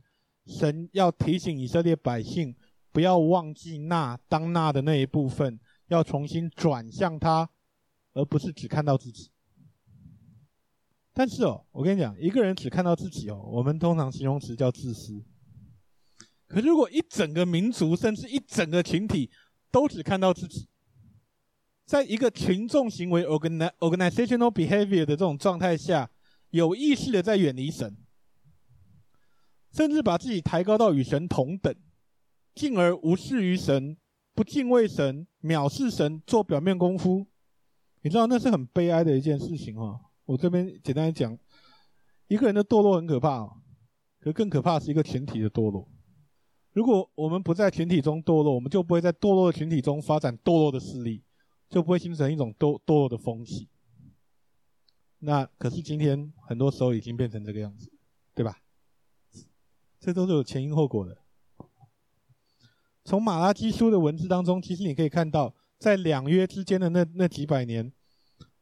[0.46, 2.54] 神要提醒以色列百姓
[2.92, 5.58] 不要忘记那当那的那一部分，
[5.88, 7.48] 要重新转向他，
[8.12, 9.30] 而不是只看到自己。
[11.12, 15.24] 但是哦，我跟你讲，一个人只看到自己哦，我们通常形容词叫自私。
[16.46, 19.30] 可是如果一整个民族，甚至一整个群体
[19.70, 20.68] 都只看到自己，
[21.84, 26.10] 在一个群众行为 organizational behavior 的这种状态下，
[26.50, 27.96] 有意识的在远离神，
[29.72, 31.74] 甚至把自己抬高到与神同等，
[32.54, 33.96] 进而无视于神，
[34.34, 37.26] 不敬畏神，藐视神，做表面功夫，
[38.02, 40.00] 你知道那是很悲哀的一件事情哦。
[40.24, 41.36] 我这边简单讲，
[42.28, 43.60] 一个人的堕落很可怕哦，
[44.20, 45.88] 可更可怕是一个群体的堕落。
[46.76, 51.22] 如果我们不在群体中堕落，我们就不会在堕落的群体中发展堕落的势力，
[51.70, 53.70] 就不会形成一种堕堕落的风气。
[55.20, 57.90] 那可是今天很多时候已经变成这个样子，
[58.34, 58.58] 对吧？
[59.98, 61.16] 这都是有前因后果的。
[63.06, 67.90] 从马拉基书的文字当中，其实你可以看到，在两约之间的那那几百年。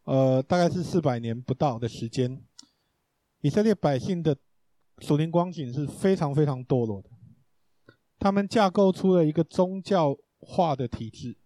[0.04, 2.40] 呃，大概是四百年不到的时间，
[3.40, 4.36] 以色列百姓的
[5.00, 7.10] 属灵光景是非常非常堕落的。
[8.24, 11.36] 他们架构出了一个宗教化的体制，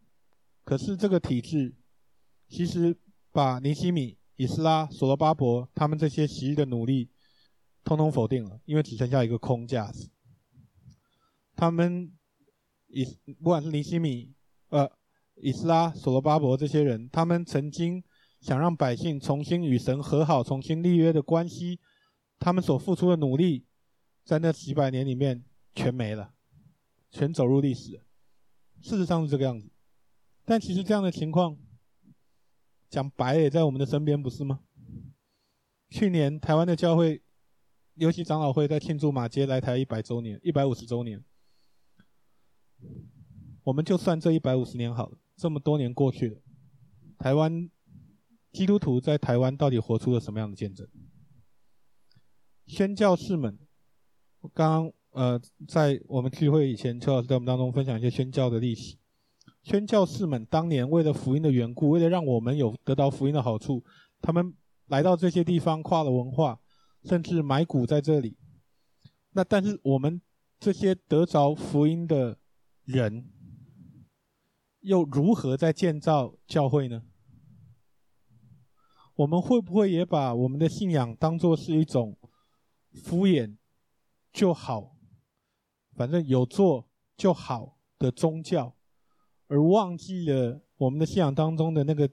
[0.62, 1.74] 可是这个体制
[2.48, 2.96] 其实
[3.32, 7.10] 把尼希米、以斯拉、所罗巴伯他们这些昔日的努力，
[7.82, 10.08] 通通否定了，因为只剩下一个空架子。
[11.56, 12.12] 他们
[12.86, 13.04] 以
[13.42, 14.32] 不管是尼希米、
[14.68, 14.88] 呃
[15.34, 18.04] 以斯拉、所罗巴伯这些人，他们曾经。
[18.40, 21.80] 想让百姓重新与神和好、重新立约的关系，
[22.38, 23.66] 他们所付出的努力，
[24.24, 26.34] 在那几百年里面全没了，
[27.10, 28.02] 全走入历史。
[28.80, 29.70] 事实上是这个样子，
[30.44, 31.56] 但其实这样的情况，
[32.88, 34.60] 讲白也在我们的身边，不是吗？
[35.90, 37.22] 去年台湾的教会，
[37.94, 41.24] 尤其长老会在庆祝马街来台一百周年、一百五十周年，
[43.64, 46.40] 我们就算这一百五十年好了，这么多年过去了，
[47.18, 47.70] 台湾。
[48.50, 50.88] 基督徒在台湾到底活出了什么样的见证？
[52.66, 53.58] 宣教士们，
[54.54, 58.96] 刚刚呃，在我们聚会以前，邱老师在我们当中分享一些宣教的历史。
[59.64, 63.82] 宣教士们当年为了福音的缘故，为了让我们有得到福音的好处，
[64.20, 64.54] 他们
[64.86, 66.60] 来到这些地方，跨了文化，
[67.02, 68.36] 甚至埋骨在这里。
[69.32, 70.22] 那但是我们
[70.60, 72.38] 这些得着福音的
[72.84, 73.28] 人，
[74.82, 77.02] 又如何在建造教会呢？
[79.16, 82.16] 我们会不会也把我们的信仰当作是一种
[82.92, 83.56] 敷衍
[84.32, 84.94] 就好，
[85.98, 88.72] 反正有做就好的宗教，
[89.48, 92.08] 而忘记了我们的信仰当中的那个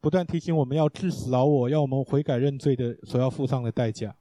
[0.00, 4.16] 不断提醒我们要致死老我，要我们悔改认罪的所要付上的代价？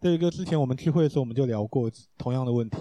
[0.00, 2.78] 这一个之前我们聚会的时候，我们就聊过同样的问题。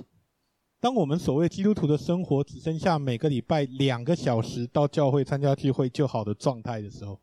[0.80, 7.20] 当我们所谓基督徒的生活只剩下每个礼拜两个小时到教会参加聚会就好的状态的时候，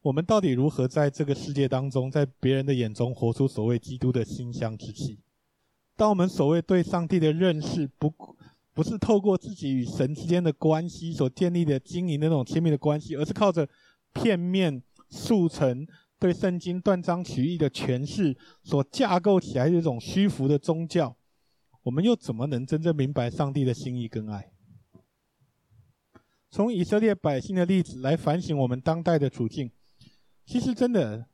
[0.00, 5.20] 我们到底如何在这个世界当中，在别人的眼中活出所谓基督的馨香之气？
[6.02, 8.12] 当我们所谓对上帝的认识不
[8.74, 13.68] 不是透过自己与神之间的关系所建立的经营的那种亲密的关系，而是靠着
[14.12, 15.86] 片面速成。
[16.18, 21.16] 对圣经断章取义的诠释所架构起来的一种虚浮的宗教，
[21.84, 24.50] 我们又怎么能真正明白上帝的心意跟爱？
[26.50, 29.70] 从以色列百姓的例子来反省我们当代的处境，
[30.44, 31.26] 其实真的，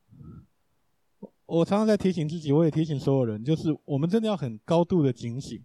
[1.48, 5.58] 我常常在提醒自己，我也提醒所有人，就是我们真的要很高度的警醒，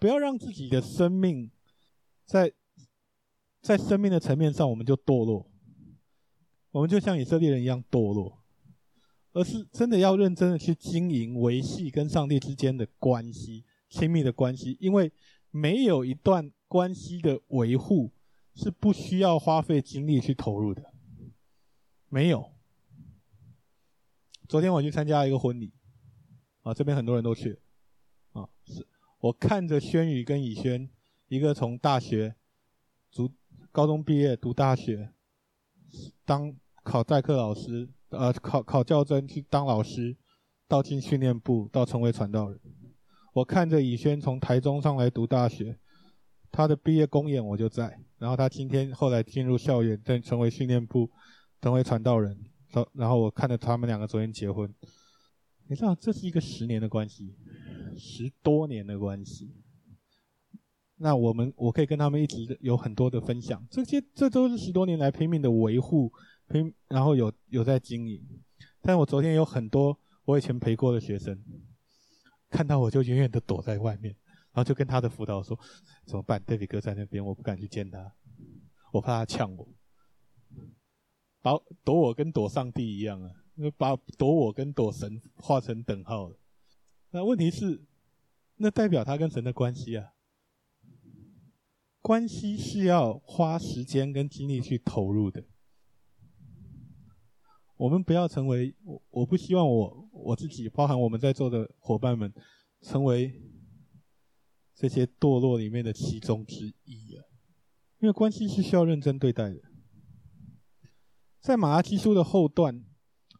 [0.00, 1.48] 不要让自己的生命
[2.24, 2.52] 在
[3.62, 5.48] 在生命的层面上我们就堕落。
[6.72, 8.42] 我们就像以色列人一样堕落，
[9.32, 14.76] 而是真的要认真的去经营、维系跟上帝之间的关系、亲密的关系。
[14.80, 15.12] 因为
[15.52, 18.10] 没有一段关系的维护
[18.56, 20.92] 是不需要花费精力去投入的。
[22.08, 22.55] 没有。
[24.48, 25.72] 昨天我去参加一个婚礼，
[26.62, 27.60] 啊，这边很多人都去，
[28.32, 28.86] 啊，是
[29.20, 30.88] 我看着轩宇跟以轩，
[31.28, 32.36] 一个从大学
[33.10, 33.30] 读
[33.70, 35.10] 高中毕业读大学，
[36.24, 36.56] 当。
[36.86, 40.16] 考代课老师，呃，考考教甄去当老师，
[40.68, 42.60] 到进训练部，到成为传道人。
[43.32, 45.80] 我看着以轩从台中上来读大学，
[46.52, 47.98] 他的毕业公演我就在。
[48.18, 51.10] 然后他今天后来进入校园，再成为训练部，
[51.60, 52.38] 成为传道人。
[52.92, 54.72] 然后我看着他们两个昨天结婚。
[55.68, 57.34] 你知道这是一个十年的关系，
[57.98, 59.52] 十多年的关系。
[60.96, 66.12] 那我们我可以跟他们一直有很多的分享，这些这都是十多年来拼命的维护。
[66.48, 68.22] 拼，然后有有在经营，
[68.80, 71.36] 但我昨天有很多我以前陪过的学生，
[72.48, 74.14] 看到我就远远的躲在外面，
[74.52, 75.58] 然后就跟他的辅导说
[76.06, 76.40] ：“怎么办？
[76.46, 78.12] 戴比哥在那边，我不敢去见他，
[78.92, 79.68] 我怕他呛我，
[81.46, 81.52] 把
[81.84, 83.30] 躲我跟躲上帝一样啊，
[83.76, 86.36] 把躲我跟躲神画成等号了。
[87.10, 87.84] 那问题是，
[88.56, 90.08] 那代表他跟神的关系啊，
[92.02, 95.44] 关系是要花时间跟精力去投入的。”
[97.78, 102.34] 我们不要成为我，我不希望我我自己，包含我们在座的伙伴们，
[102.80, 103.40] 成为
[104.74, 107.22] 这些堕落里面的其中之一啊！
[108.00, 109.60] 因为关系是需要认真对待的。
[111.46, 112.82] 在马拉基书的后段，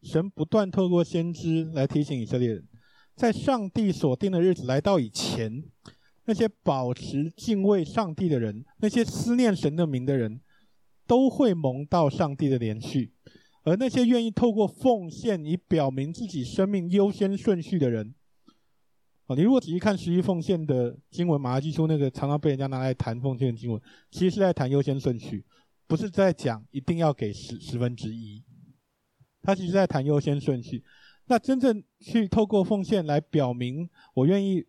[0.01, 2.69] 神不断透过先知来提醒以色列人，
[3.17, 5.65] 在上帝所定的日子来到以前，
[6.27, 10.41] 那些保持敬畏上帝的人，那些思念神的名的人，
[11.09, 13.11] 都会蒙到上帝的怜恤。
[13.65, 18.15] 而那些愿意透过奉献以表明自己生命优先顺序的人，
[19.27, 23.83] 啊，你如果仔细看十一奉献的经文，马拉基书那个常常被人家拿来谈奉献的经文，
[24.13, 25.45] 其实是在谈优先顺序，
[25.87, 28.43] 不是在讲一定要给十十分之一。
[29.43, 30.85] 他其实在谈优先顺序。
[31.27, 34.65] 那真正去透过奉献来表明我愿意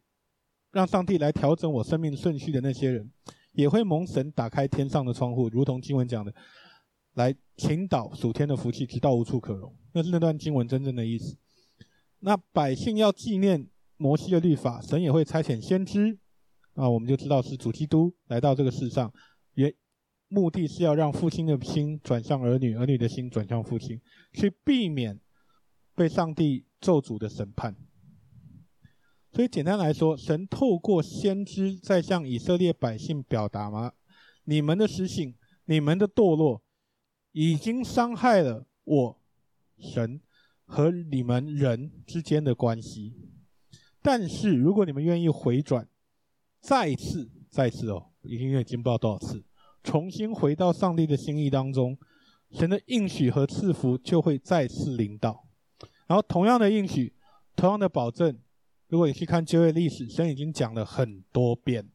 [0.72, 3.12] 让上帝来调整我生命顺序的那些人，
[3.52, 6.34] 也会蒙神打开天上的窗户，如同经文讲的。
[7.14, 9.76] 来倾倒属天的福气，直到无处可容。
[9.94, 11.36] 那是那段经文真正的意思。
[12.20, 16.20] 那百姓要纪念摩西的律法，神也会差遣先知。
[16.76, 19.12] 啊，我们就知道是主基督来到这个世上，
[20.28, 24.02] 目的是要让父亲的心转向儿女，儿女的心转向父亲，
[24.34, 25.20] 去避免
[25.96, 27.76] 被上帝咒诅的审判。
[29.32, 33.94] 所以简单来说，神透过先知在向以色列百姓表达吗？
[34.46, 36.64] 你们的失信，你们的堕落。
[37.34, 39.22] 已经伤害了我
[39.78, 40.20] 神
[40.66, 43.14] 和你们人之间的关系，
[44.02, 45.88] 但是如果你们愿意回转，
[46.60, 49.46] 再次、再次哦，已经已经不知道多少次，
[49.88, 51.98] 重新回到上帝的心意当中，
[52.52, 55.48] 神的应许和赐福就会再次临到。
[56.08, 57.14] 然后同样的应许，
[57.56, 58.38] 同样的保证，
[58.90, 61.90] 如果你去看旧约历史，神已经讲了很多遍，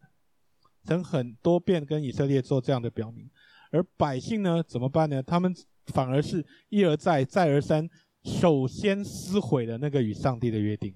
[0.86, 3.28] 神很多遍跟以色列做这样的表明。
[3.70, 5.22] 而百姓呢，怎么办呢？
[5.22, 5.55] 他们
[5.88, 7.86] 反而是一而再、再而三，
[8.24, 10.95] 首先撕毁了那个与上帝的约定，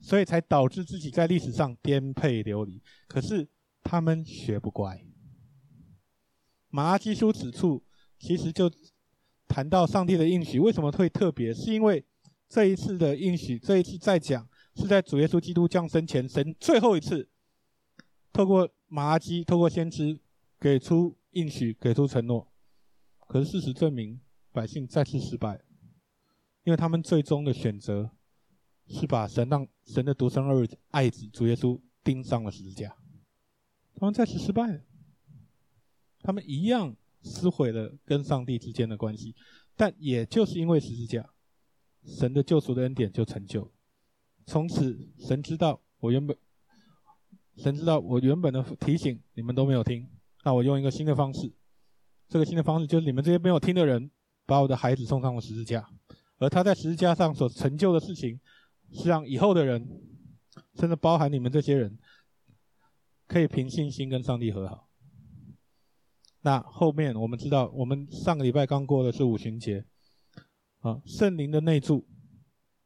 [0.00, 2.82] 所以才导致自己在历史上颠沛流离。
[3.06, 3.46] 可是
[3.84, 5.05] 他们学不乖。
[6.76, 7.82] 马拉基书此处
[8.18, 8.70] 其实就
[9.48, 11.54] 谈到上帝的应许，为什么会特别？
[11.54, 12.04] 是因为
[12.50, 17.30] 这一次的应许，这一次再讲是在主耶稣基督降生前，神最后一次
[18.30, 20.20] 透过马拉基，透过先知
[20.60, 22.52] 给出应许，给出承诺。
[23.26, 24.20] 可是事实证明，
[24.52, 25.62] 百姓再次失败，
[26.64, 28.10] 因为他们最终的选择
[28.86, 32.98] 是把神让神的独生儿子爱子主耶稣钉上了十字架，
[33.94, 34.82] 他们再次失败了。
[36.26, 39.32] 他们一样撕毁了跟上帝之间的关系，
[39.76, 41.30] 但也就是因为十字架，
[42.04, 43.70] 神的救赎的恩典就成就。
[44.44, 46.36] 从此，神知道我原本，
[47.56, 50.08] 神知道我原本的提醒你们都没有听，
[50.42, 51.52] 那我用一个新的方式，
[52.28, 54.10] 这个新的方式就是你们这些没有听的人，
[54.46, 55.88] 把我的孩子送上了十字架，
[56.38, 58.40] 而他在十字架上所成就的事情，
[58.92, 59.88] 是让以后的人，
[60.74, 61.96] 甚至包含你们这些人，
[63.28, 64.85] 可以凭信心跟上帝和好。
[66.46, 69.84] 那后面我们知道，我们上个礼拜刚过的是五旬节，
[70.78, 72.06] 啊，圣灵的内住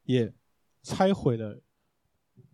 [0.05, 0.33] 也
[0.81, 1.61] 拆毁了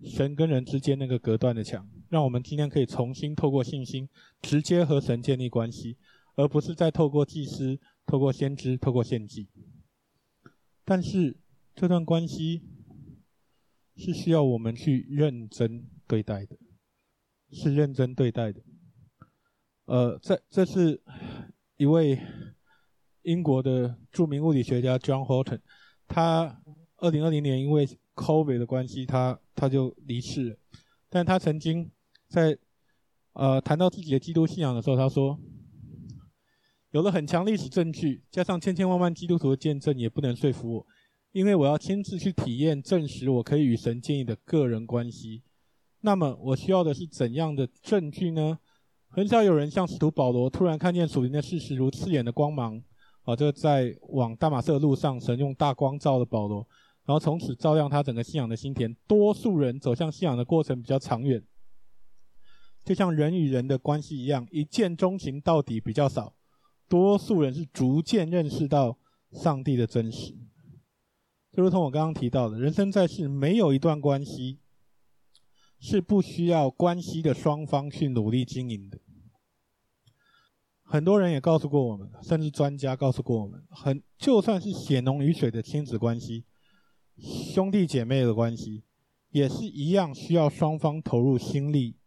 [0.03, 4.10] 神跟人之间那个隔断的墙，让我们今天可以重新透过信心
[4.41, 5.95] 直接和神建立关系，
[6.36, 9.47] 而不是再透过祭司、透过先知、透过献祭。
[10.84, 11.38] 但是
[11.74, 12.64] 这段关系
[13.95, 16.58] 是需要我们去认真对待的，
[17.53, 18.62] 是认真对待的。
[19.88, 21.01] 呃，这这是
[21.77, 22.19] 一位
[23.21, 25.61] 英国的著名物理学家 John Horton，
[26.09, 26.61] 他
[26.97, 30.57] 二零二零年因为 COVID 的关系，他他就离世了。
[31.09, 31.89] 但他曾经
[32.27, 32.57] 在
[33.31, 35.39] 呃谈到自己的基督信仰的时候，他说，
[36.91, 40.88] 有了很强历史证据，加上千千万万基督徒的见证，也不能说服我，
[41.31, 45.43] 因为我要亲自去体验证实我可以与神建立的个人关系。
[46.01, 48.59] 那么我需要的是怎样的证据呢？
[49.10, 52.82] 很少有人像使徒保罗，突然看见属灵的事实如刺眼的光芒，
[53.24, 56.68] 啊，就在往大马色的路上，神用大光照了保罗，
[57.05, 58.95] 然后从此照亮他整个信仰的心田。
[59.08, 61.43] 多数人走向信仰的过程比较长远，
[62.86, 66.36] 就像人与人的关系一样，一见钟情到底比较少。
[66.88, 68.97] 多数人是逐渐认识到
[69.32, 70.36] 上帝的真实。
[71.51, 74.60] 就如同我刚刚提到的，人生在世，没有一段关系
[75.80, 78.99] 是不需要关系的双方去努力经营的。
[80.84, 86.45] 很多人也告诉过我们，甚至专家告诉过我们，很就算是血浓于水的亲子关系、
[87.17, 88.84] 兄弟姐妹的关系，
[89.32, 91.97] 也是一样需要双方投入心力，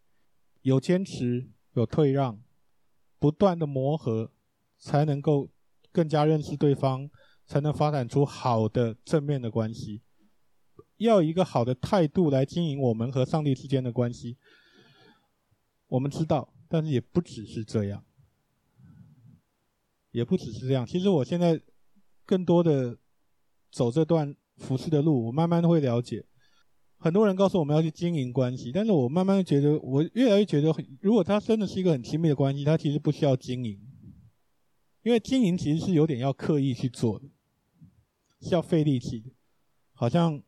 [0.63, 2.41] 有坚持，有退让，
[3.19, 4.33] 不断的磨合，
[4.79, 5.51] 才能够
[5.93, 7.11] 更加认识对方，
[7.47, 10.01] 才能发展出好的正面的关系。
[11.01, 14.37] 要一个好的态度来经营我们和上帝之间的关系，
[15.89, 18.05] 我们知道，但是也不只是这样。
[20.13, 21.61] 也不只是这样，其实我现在
[22.27, 22.99] 更多的
[23.71, 26.27] 走这段服饰的路，我慢慢会了解。
[26.99, 33.81] 很多人告诉我们要去经营关系，但是我慢慢觉得，我越来越觉得，如果他真的是一个很亲密的关系，他其实不需要经营，
[35.03, 37.27] 因为经营其实是有点要刻意去做的，
[38.43, 39.31] 是要费力气的。
[39.93, 40.43] 好像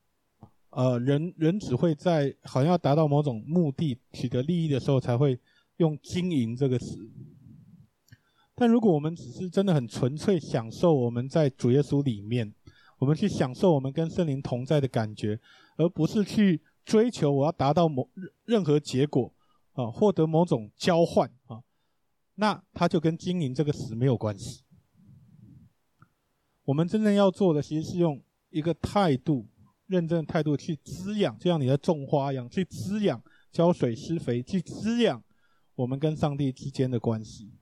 [0.72, 5.38] 呃，人人只会在好像要达到某种目的、取得利益的时候，才会
[5.76, 7.10] 用经营这个词。
[8.54, 12.54] 但如果我们只是真的很纯粹享受我们在主耶稣里面，
[12.98, 15.38] 我们去享受我们跟圣灵同在的感觉，
[15.76, 18.08] 而不是去追求我要达到某
[18.46, 19.30] 任何结果
[19.72, 21.62] 啊，获得某种交换啊，
[22.36, 24.62] 那它就跟经营这个词没有关系。
[26.64, 29.46] 我们真正要做的，其实是用一个态度，
[29.92, 33.22] 认真的态度去滋养，就像你在种花一样，去滋养、
[33.52, 35.22] 浇水、施肥，去滋养
[35.74, 37.52] 我们跟上帝之间的关系。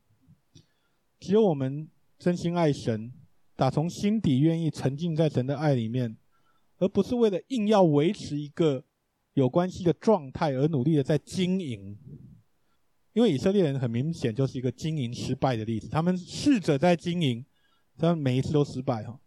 [1.18, 3.12] 只有我们真心爱神，
[3.56, 6.16] 打从心底愿意沉浸在神的爱里面，
[6.78, 8.84] 而不是为了硬要维持一个
[9.34, 11.98] 有关系的状态而努力的在经营。
[13.12, 17.44] 因为以色列人很明显就是一个经营失败的例子，他们试着在经营，
[17.98, 19.19] 但每一次都失败哈。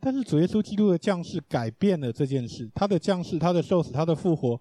[0.00, 4.60] 但是主耶稣基督的降世改变了这件事，他的降世、他的受死、他的复活，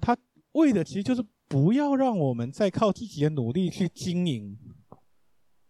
[0.00, 0.16] 他
[0.52, 4.58] 为的其实就是不要让我们再靠自己的努力去经营。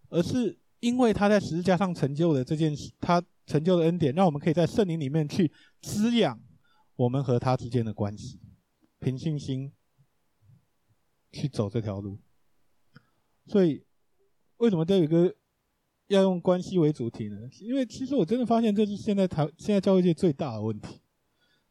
[0.09, 5.51] 而是因为他在十字架上成就了这件事，他成就的恩典，让我们可以在圣灵里面去
[5.83, 6.41] 滋养
[6.95, 8.39] 我们和他之间的关系，
[9.01, 9.73] 凭信心
[11.33, 12.19] 去走这条路。
[13.47, 13.85] 所以，
[14.59, 15.35] 为什么这有一个
[16.09, 17.37] 要用关系为主题呢？
[17.61, 21.01] 因为其实我真的发现，这是现在台现在教会界最大的问题。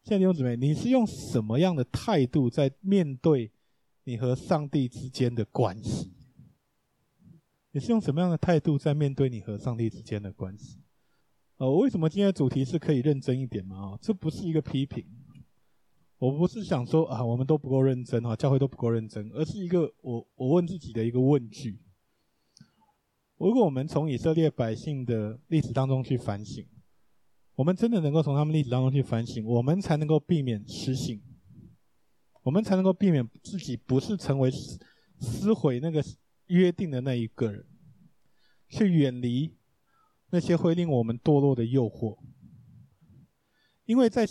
[0.03, 3.51] 现在弟兄姊妹，你是用什么样的态度在面对
[4.03, 6.11] 你和上帝之间的关系？
[7.71, 10.79] 你是用什么样的态度在面对你和上帝之间的关系？
[11.57, 13.93] 呃，为什么今天的主题是可以认真一点吗？
[13.93, 15.05] 啊，这不是一个批评，
[16.17, 21.79] 我不是想说啊，我们都不够认真啊，教会都不够认真，而是一个我我问自己的一个问句。
[23.37, 26.65] 如果我们从以色列百姓的历史当中去反省，
[27.55, 31.21] 我们真的能够从他们历史当中去反省，我们才能够避免失信，
[32.43, 34.49] 我们才能够避免自己不是成为
[35.19, 36.01] 撕毁那个
[36.47, 37.65] 约定的那一个人，
[38.69, 39.53] 去远离
[40.29, 42.17] 那些会令我们堕落的诱惑。
[43.83, 44.25] 因为在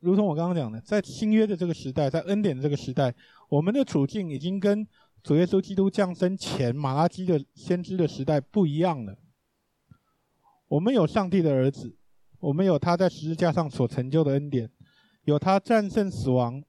[0.00, 3.14] 如同我刚刚讲的，在新约的这个时代，在恩典的这个时代，
[3.48, 4.86] 我们的处境已经跟。
[5.22, 9.18] 主耶稣基督降生前，马拉基的先知的时代不一样了。
[10.68, 11.96] 我们有上帝的儿子，
[12.38, 14.70] 我们有他在十字架上所成就的恩典，
[15.24, 16.62] 有他战胜死亡，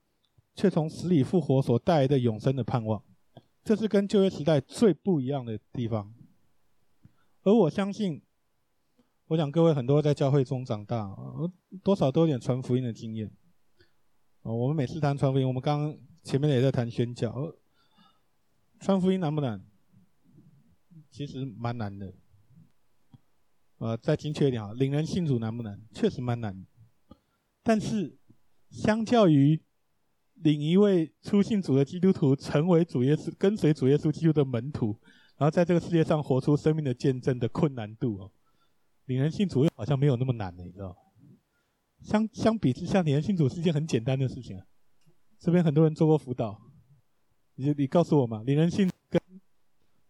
[0.55, 3.01] 却从死里复活所带来的永生的盼望。
[3.63, 6.13] 这是跟旧约时代最不一样的地方。
[7.43, 8.21] 而我相信，
[9.27, 11.15] 我想各位很多在教会中长大，
[11.83, 13.31] 多少都有点传福音的经验。
[14.41, 17.53] 我们每次谈传福音，我们刚刚前面也在谈宣教。
[18.81, 19.63] 传福音难不难？
[21.11, 22.15] 其实蛮难的。
[23.77, 25.79] 呃，再精确一点啊，领人信主难不难？
[25.93, 26.65] 确实蛮难。
[27.61, 28.17] 但是，
[28.71, 29.61] 相较于
[30.33, 34.99] 领一位初信主的基督徒成为主耶稣、跟随主耶稣基督的门徒，
[35.37, 38.31] 然后在这个世界上活出生命的见证的困难度哦，
[39.05, 40.97] 领人信主又好像没有那么难的，你知道？
[42.01, 44.65] 相相比之下，领人信主是一件很简单的事情啊。
[45.37, 46.70] 这边很多人做过辅导。
[47.61, 49.21] 你你告诉我嘛，领人信跟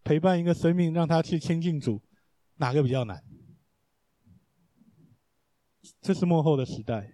[0.02, 2.00] 陪伴一个生命，让他去亲近主，
[2.56, 3.22] 哪个比较难？
[6.00, 7.12] 这是幕后的时代，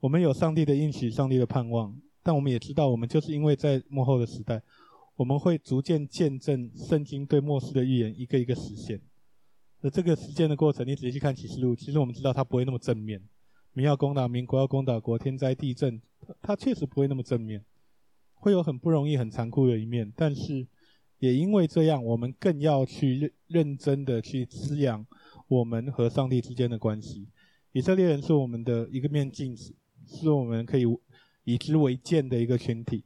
[0.00, 4.62] 我们有上帝的应许，上帝的盼望，但我们也知道，我们就是因为在幕后的时代，
[5.16, 9.00] 我们会逐渐见证圣经对末世的预言一个一个实现。
[9.80, 13.22] 而这个实践的过程，你仔细看启示录，其实我们知道它不会那么正面。
[13.72, 16.02] 民要攻打民，国要攻打国，天灾地震，
[16.42, 17.64] 它确实不会那么正面。
[18.40, 20.66] 会有很不容易、很残酷的一面，但是
[21.18, 25.06] 也因为这样，我们更要去认认真的去滋养
[25.48, 27.28] 我们和上帝之间的关系。
[27.72, 29.74] 以色列人是我们的一个面镜子，
[30.06, 30.84] 是我们可以
[31.44, 33.04] 以之为鉴的一个群体。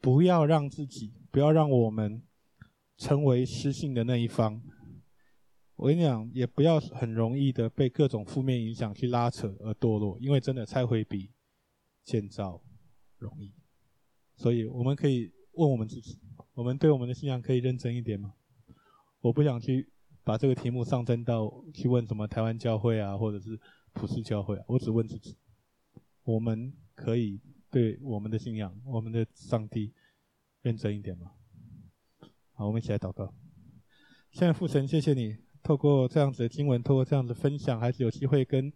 [0.00, 2.22] 不要让自己，不要让我们
[2.98, 4.60] 成为失信的那一方。
[5.76, 11.30] 我跟你讲，也不要很容易的被各种负面影响去拉扯而堕落，因为真的拆毁比
[12.04, 12.62] 建造
[13.16, 13.52] 容易。
[14.36, 16.18] 所以，我们可以问我们自己：
[16.54, 18.34] 我们对我们的信仰可以认真一点吗？
[19.20, 19.88] 我不想去
[20.22, 23.58] 把这个题目上升到去问什么台湾教会啊，或者是
[23.92, 24.60] 普世教会。
[24.66, 25.36] 我只问自己：
[26.24, 29.92] 我们可以对我们的信仰、我们的上帝
[30.62, 31.32] 认真一点吗？
[32.52, 33.32] 好，我们一起来祷告。
[34.30, 38.72] 现在父神，谢谢你透过这样子的经文，透过这样子分享，还是有机会跟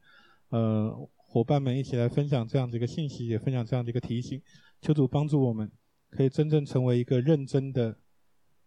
[0.51, 4.41] 呃伙伴们一起来分享这样子一个信息，也分享这样子一个提醒。
[4.81, 5.71] 求主帮助我们，
[6.11, 7.99] 可以真正成为一个认真的、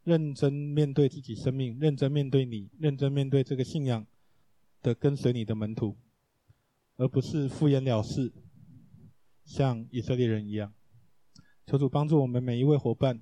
[0.04, 4.06] 认真面对自己生命、认真面对你、认真面对这个信仰
[4.82, 5.98] 的跟随你的门徒，
[6.98, 8.34] 而不是敷衍了事，
[9.46, 10.74] 像以色列人一样。
[11.66, 13.22] 求主帮助我们每一位伙伴，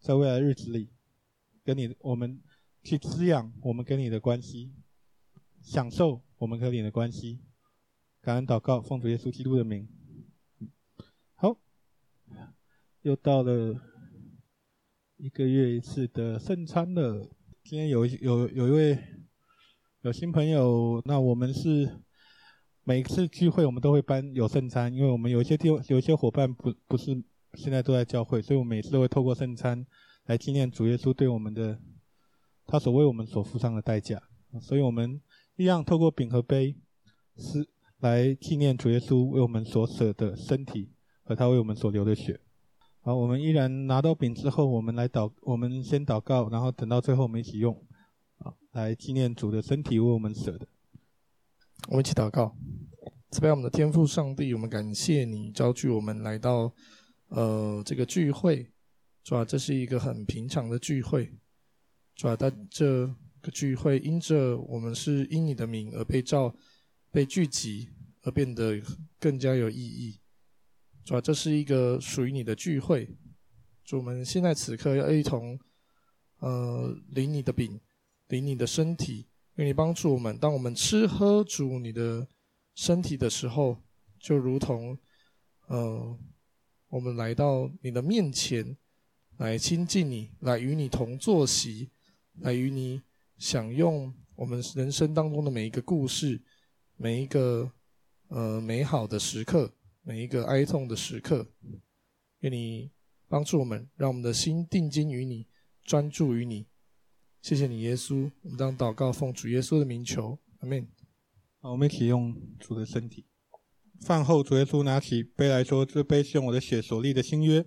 [0.00, 0.88] 在未来的日子里，
[1.64, 2.40] 跟你我们
[2.82, 4.72] 去滋养我们跟你的关系，
[5.60, 7.40] 享受我们跟你的关系。
[8.22, 9.97] 感恩祷告，奉主耶稣基督的名。
[13.08, 13.74] 又到了
[15.16, 17.26] 一个月一次的圣餐了。
[17.64, 18.98] 今天有有有一位
[20.02, 22.02] 有新朋友，那我们是
[22.84, 29.86] 每次聚会我们都会办有圣餐，因为我们有一些地方有一些伙伴不不是现在都在教会，所以我每次都会透过圣餐
[30.26, 31.80] 来纪念主耶稣对我们的
[32.66, 34.20] 他所为我们所付上的代价。
[34.60, 35.18] 所以我们
[35.56, 36.76] 一样透过饼和杯
[37.38, 37.66] 是
[38.00, 40.92] 来纪念主耶稣为我们所舍的身体
[41.24, 42.38] 和他为我们所流的血。
[43.00, 47.74] 好，我们依然拿到饼之后，我们来祷，我们先祷告，然后等到最后我们一起用，
[48.38, 50.66] 啊，来纪念主的身体为我们舍的。
[51.88, 52.54] 我们一起祷告，
[53.30, 56.70] 慈悲我们的天父上帝，我们感谢你召聚我们来到，
[57.28, 58.70] 呃，这个聚会，
[59.22, 61.32] 主啊，这是一个很平常的聚会，
[62.14, 63.06] 主啊，但这
[63.40, 66.54] 个聚会因着我们是因你的名而被召、
[67.10, 67.88] 被聚集，
[68.22, 68.82] 而变得
[69.18, 70.18] 更加有意义。
[71.08, 73.08] 主啊，这是一个属于你的聚会。
[73.82, 75.58] 主，我们现在此刻要一同，
[76.40, 77.80] 呃，领你的饼，
[78.26, 82.28] 领你的身体，愿你帮助我们，当我们吃喝主你的
[82.74, 83.78] 身体的时候，
[84.20, 84.98] 就如同，
[85.68, 86.18] 呃，
[86.88, 88.76] 我们来到你的面前，
[89.38, 91.88] 来亲近你，来与你同坐席，
[92.40, 93.00] 来与你
[93.38, 96.42] 享用我们人生当中的每一个故事，
[96.98, 97.72] 每一个
[98.26, 99.72] 呃美好的时刻，
[100.08, 101.50] 每一个哀痛的时刻，
[102.38, 102.90] 愿你
[103.28, 105.46] 帮助我们，让我们的心定睛于你，
[105.84, 106.66] 专注于你。
[107.42, 108.32] 谢谢你，耶稣。
[108.40, 110.88] 我们当祷告，奉主耶稣的名求，阿门。
[111.60, 113.26] 好，我们一起用主的身体。
[114.00, 117.66] 饭后，主耶稣拿起杯来说：“这杯是用我的血所立的新约，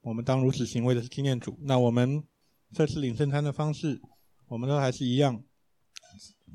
[0.00, 2.24] 我们当如此行，为的是纪念主。”那我们
[2.72, 4.02] 这次领圣餐的方式，
[4.48, 5.44] 我们都还是一样，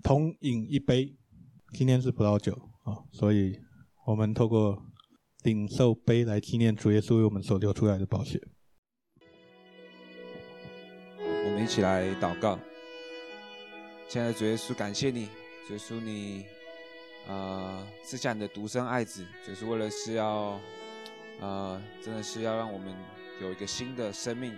[0.03, 1.15] 同饮一杯。
[1.71, 2.51] 今天是葡萄酒
[2.83, 3.57] 啊，所以
[4.11, 4.77] 我们透过
[5.43, 8.41] 领受杯来纪念主耶稣为我们所流出来的宝血。
[11.17, 12.59] 我们一起来祷告，
[14.09, 15.29] 亲爱的主耶稣，感谢你，
[15.65, 16.45] 主耶稣你。
[17.25, 20.59] 呃，赐下你的独生爱子，就是为了是要，
[21.39, 22.93] 呃，真的是要让我们
[23.41, 24.53] 有一个新的生命，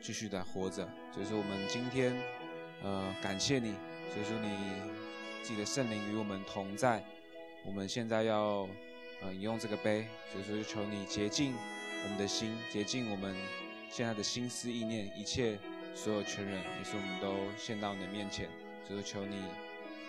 [0.00, 0.88] 继续的活着。
[1.16, 2.12] 就是我们今天，
[2.82, 3.74] 呃，感谢你，
[4.12, 4.48] 所以说你
[5.44, 7.04] 自己的圣灵与我们同在。
[7.64, 8.68] 我们现在要，
[9.22, 11.54] 呃，饮用这个杯，所以说就求你洁净
[12.04, 13.34] 我们的心，洁净我们
[13.90, 15.58] 现在的心思意念，一切
[15.94, 18.48] 所有权人，也是我们都献到你的面前，
[18.86, 19.36] 所以说求你，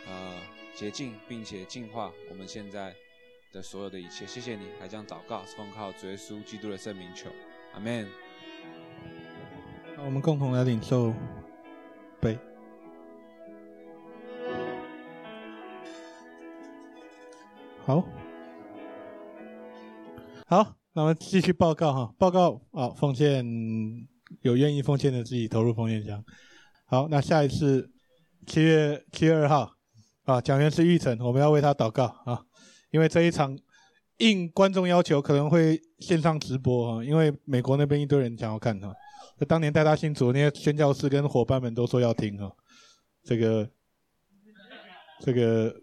[0.08, 0.34] 呃。
[0.74, 2.96] 洁净并且净化我们现在
[3.52, 7.30] 的所有的一切，谢谢你，还将祷告，奉靠主耶稣基督的圣名求，
[7.74, 8.08] 阿门。
[9.98, 11.14] 那我们共同来领受
[12.22, 12.40] 杯。
[17.92, 18.08] 好，
[20.48, 23.46] 好，那我们继续报告哈，报告啊，奉献
[24.44, 26.24] 有愿意奉献的自己投入奉献箱。
[26.86, 27.92] 好，那下一次
[28.48, 29.74] 七月七月二号。
[30.24, 32.42] 啊，讲员是玉成，我们要为他祷告啊，
[32.92, 33.58] 因为这一场
[34.20, 38.94] 应观众要求可能会线上直播啊，因为美国那边一堆人想要看哈。
[39.38, 42.50] 那当年带他信主那些宣教士跟伙伴们都说要听哈，
[43.24, 43.70] 这个
[45.20, 45.76] 这个，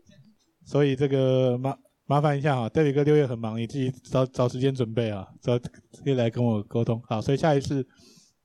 [0.64, 1.76] 所以这个麻
[2.08, 7.00] 麻烦一下哈，戴比哥六月很忙，你自己找找时间准备啊，找可以来跟我沟通。
[7.06, 7.86] 好，所以下一次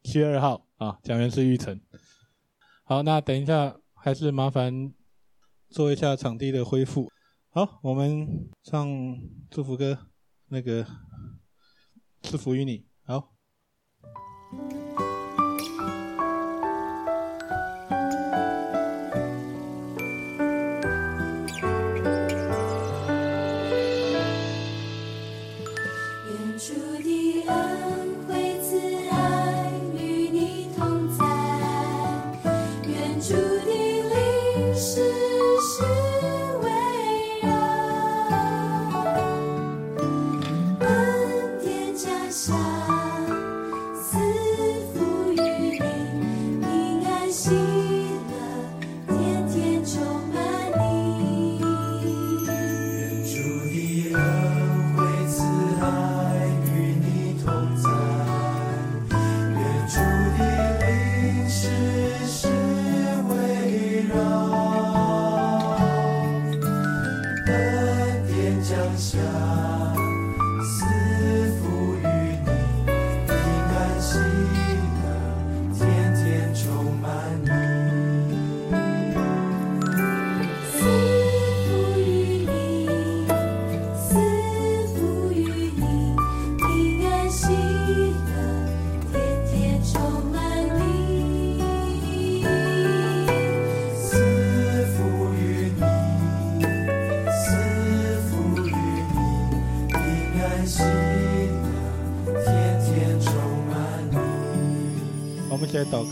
[0.03, 1.82] 七月二号啊，讲员是玉成。
[2.84, 4.93] 好，那等一下还是麻烦。
[5.70, 7.11] 做一下场地的恢复。
[7.49, 8.88] 好，我们唱
[9.49, 9.97] 祝福歌，
[10.49, 10.86] 那个
[12.22, 12.86] 赐福于你。
[13.01, 13.34] 好。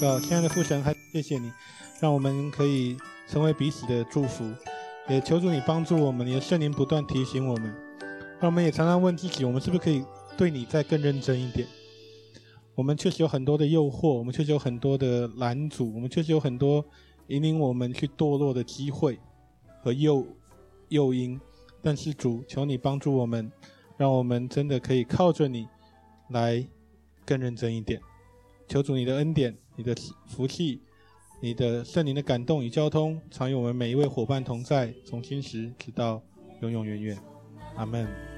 [0.01, 1.51] 告，亲爱的父神，还谢谢你，
[1.99, 2.97] 让我们可以
[3.27, 4.51] 成为彼此的祝福，
[5.07, 7.71] 也求主你帮助我们，你的圣灵不断提醒我们，
[8.39, 10.03] 让我们也常常问自己，我们是不是可以
[10.35, 11.67] 对你再更认真一点？
[12.73, 16.83] 我们确实有很多的诱惑，我们确实有很多的拦阻，我们确实有很多
[17.27, 19.19] 引领我们去堕落的机会
[19.83, 20.25] 和诱
[20.89, 21.39] 诱因，
[21.83, 23.51] 但是主，求你帮助我们，
[23.97, 25.67] 让我们真的可以靠着你
[26.31, 26.67] 来
[27.23, 28.01] 更认真一点。
[28.67, 29.55] 求主你的恩典。
[29.75, 29.95] 你的
[30.27, 30.81] 福气，
[31.41, 36.21] 你的圣灵的感动与交通，常与我们每一位伙伴同在，从今时直到
[36.61, 37.17] 永永远远。
[37.75, 38.30] 阿门。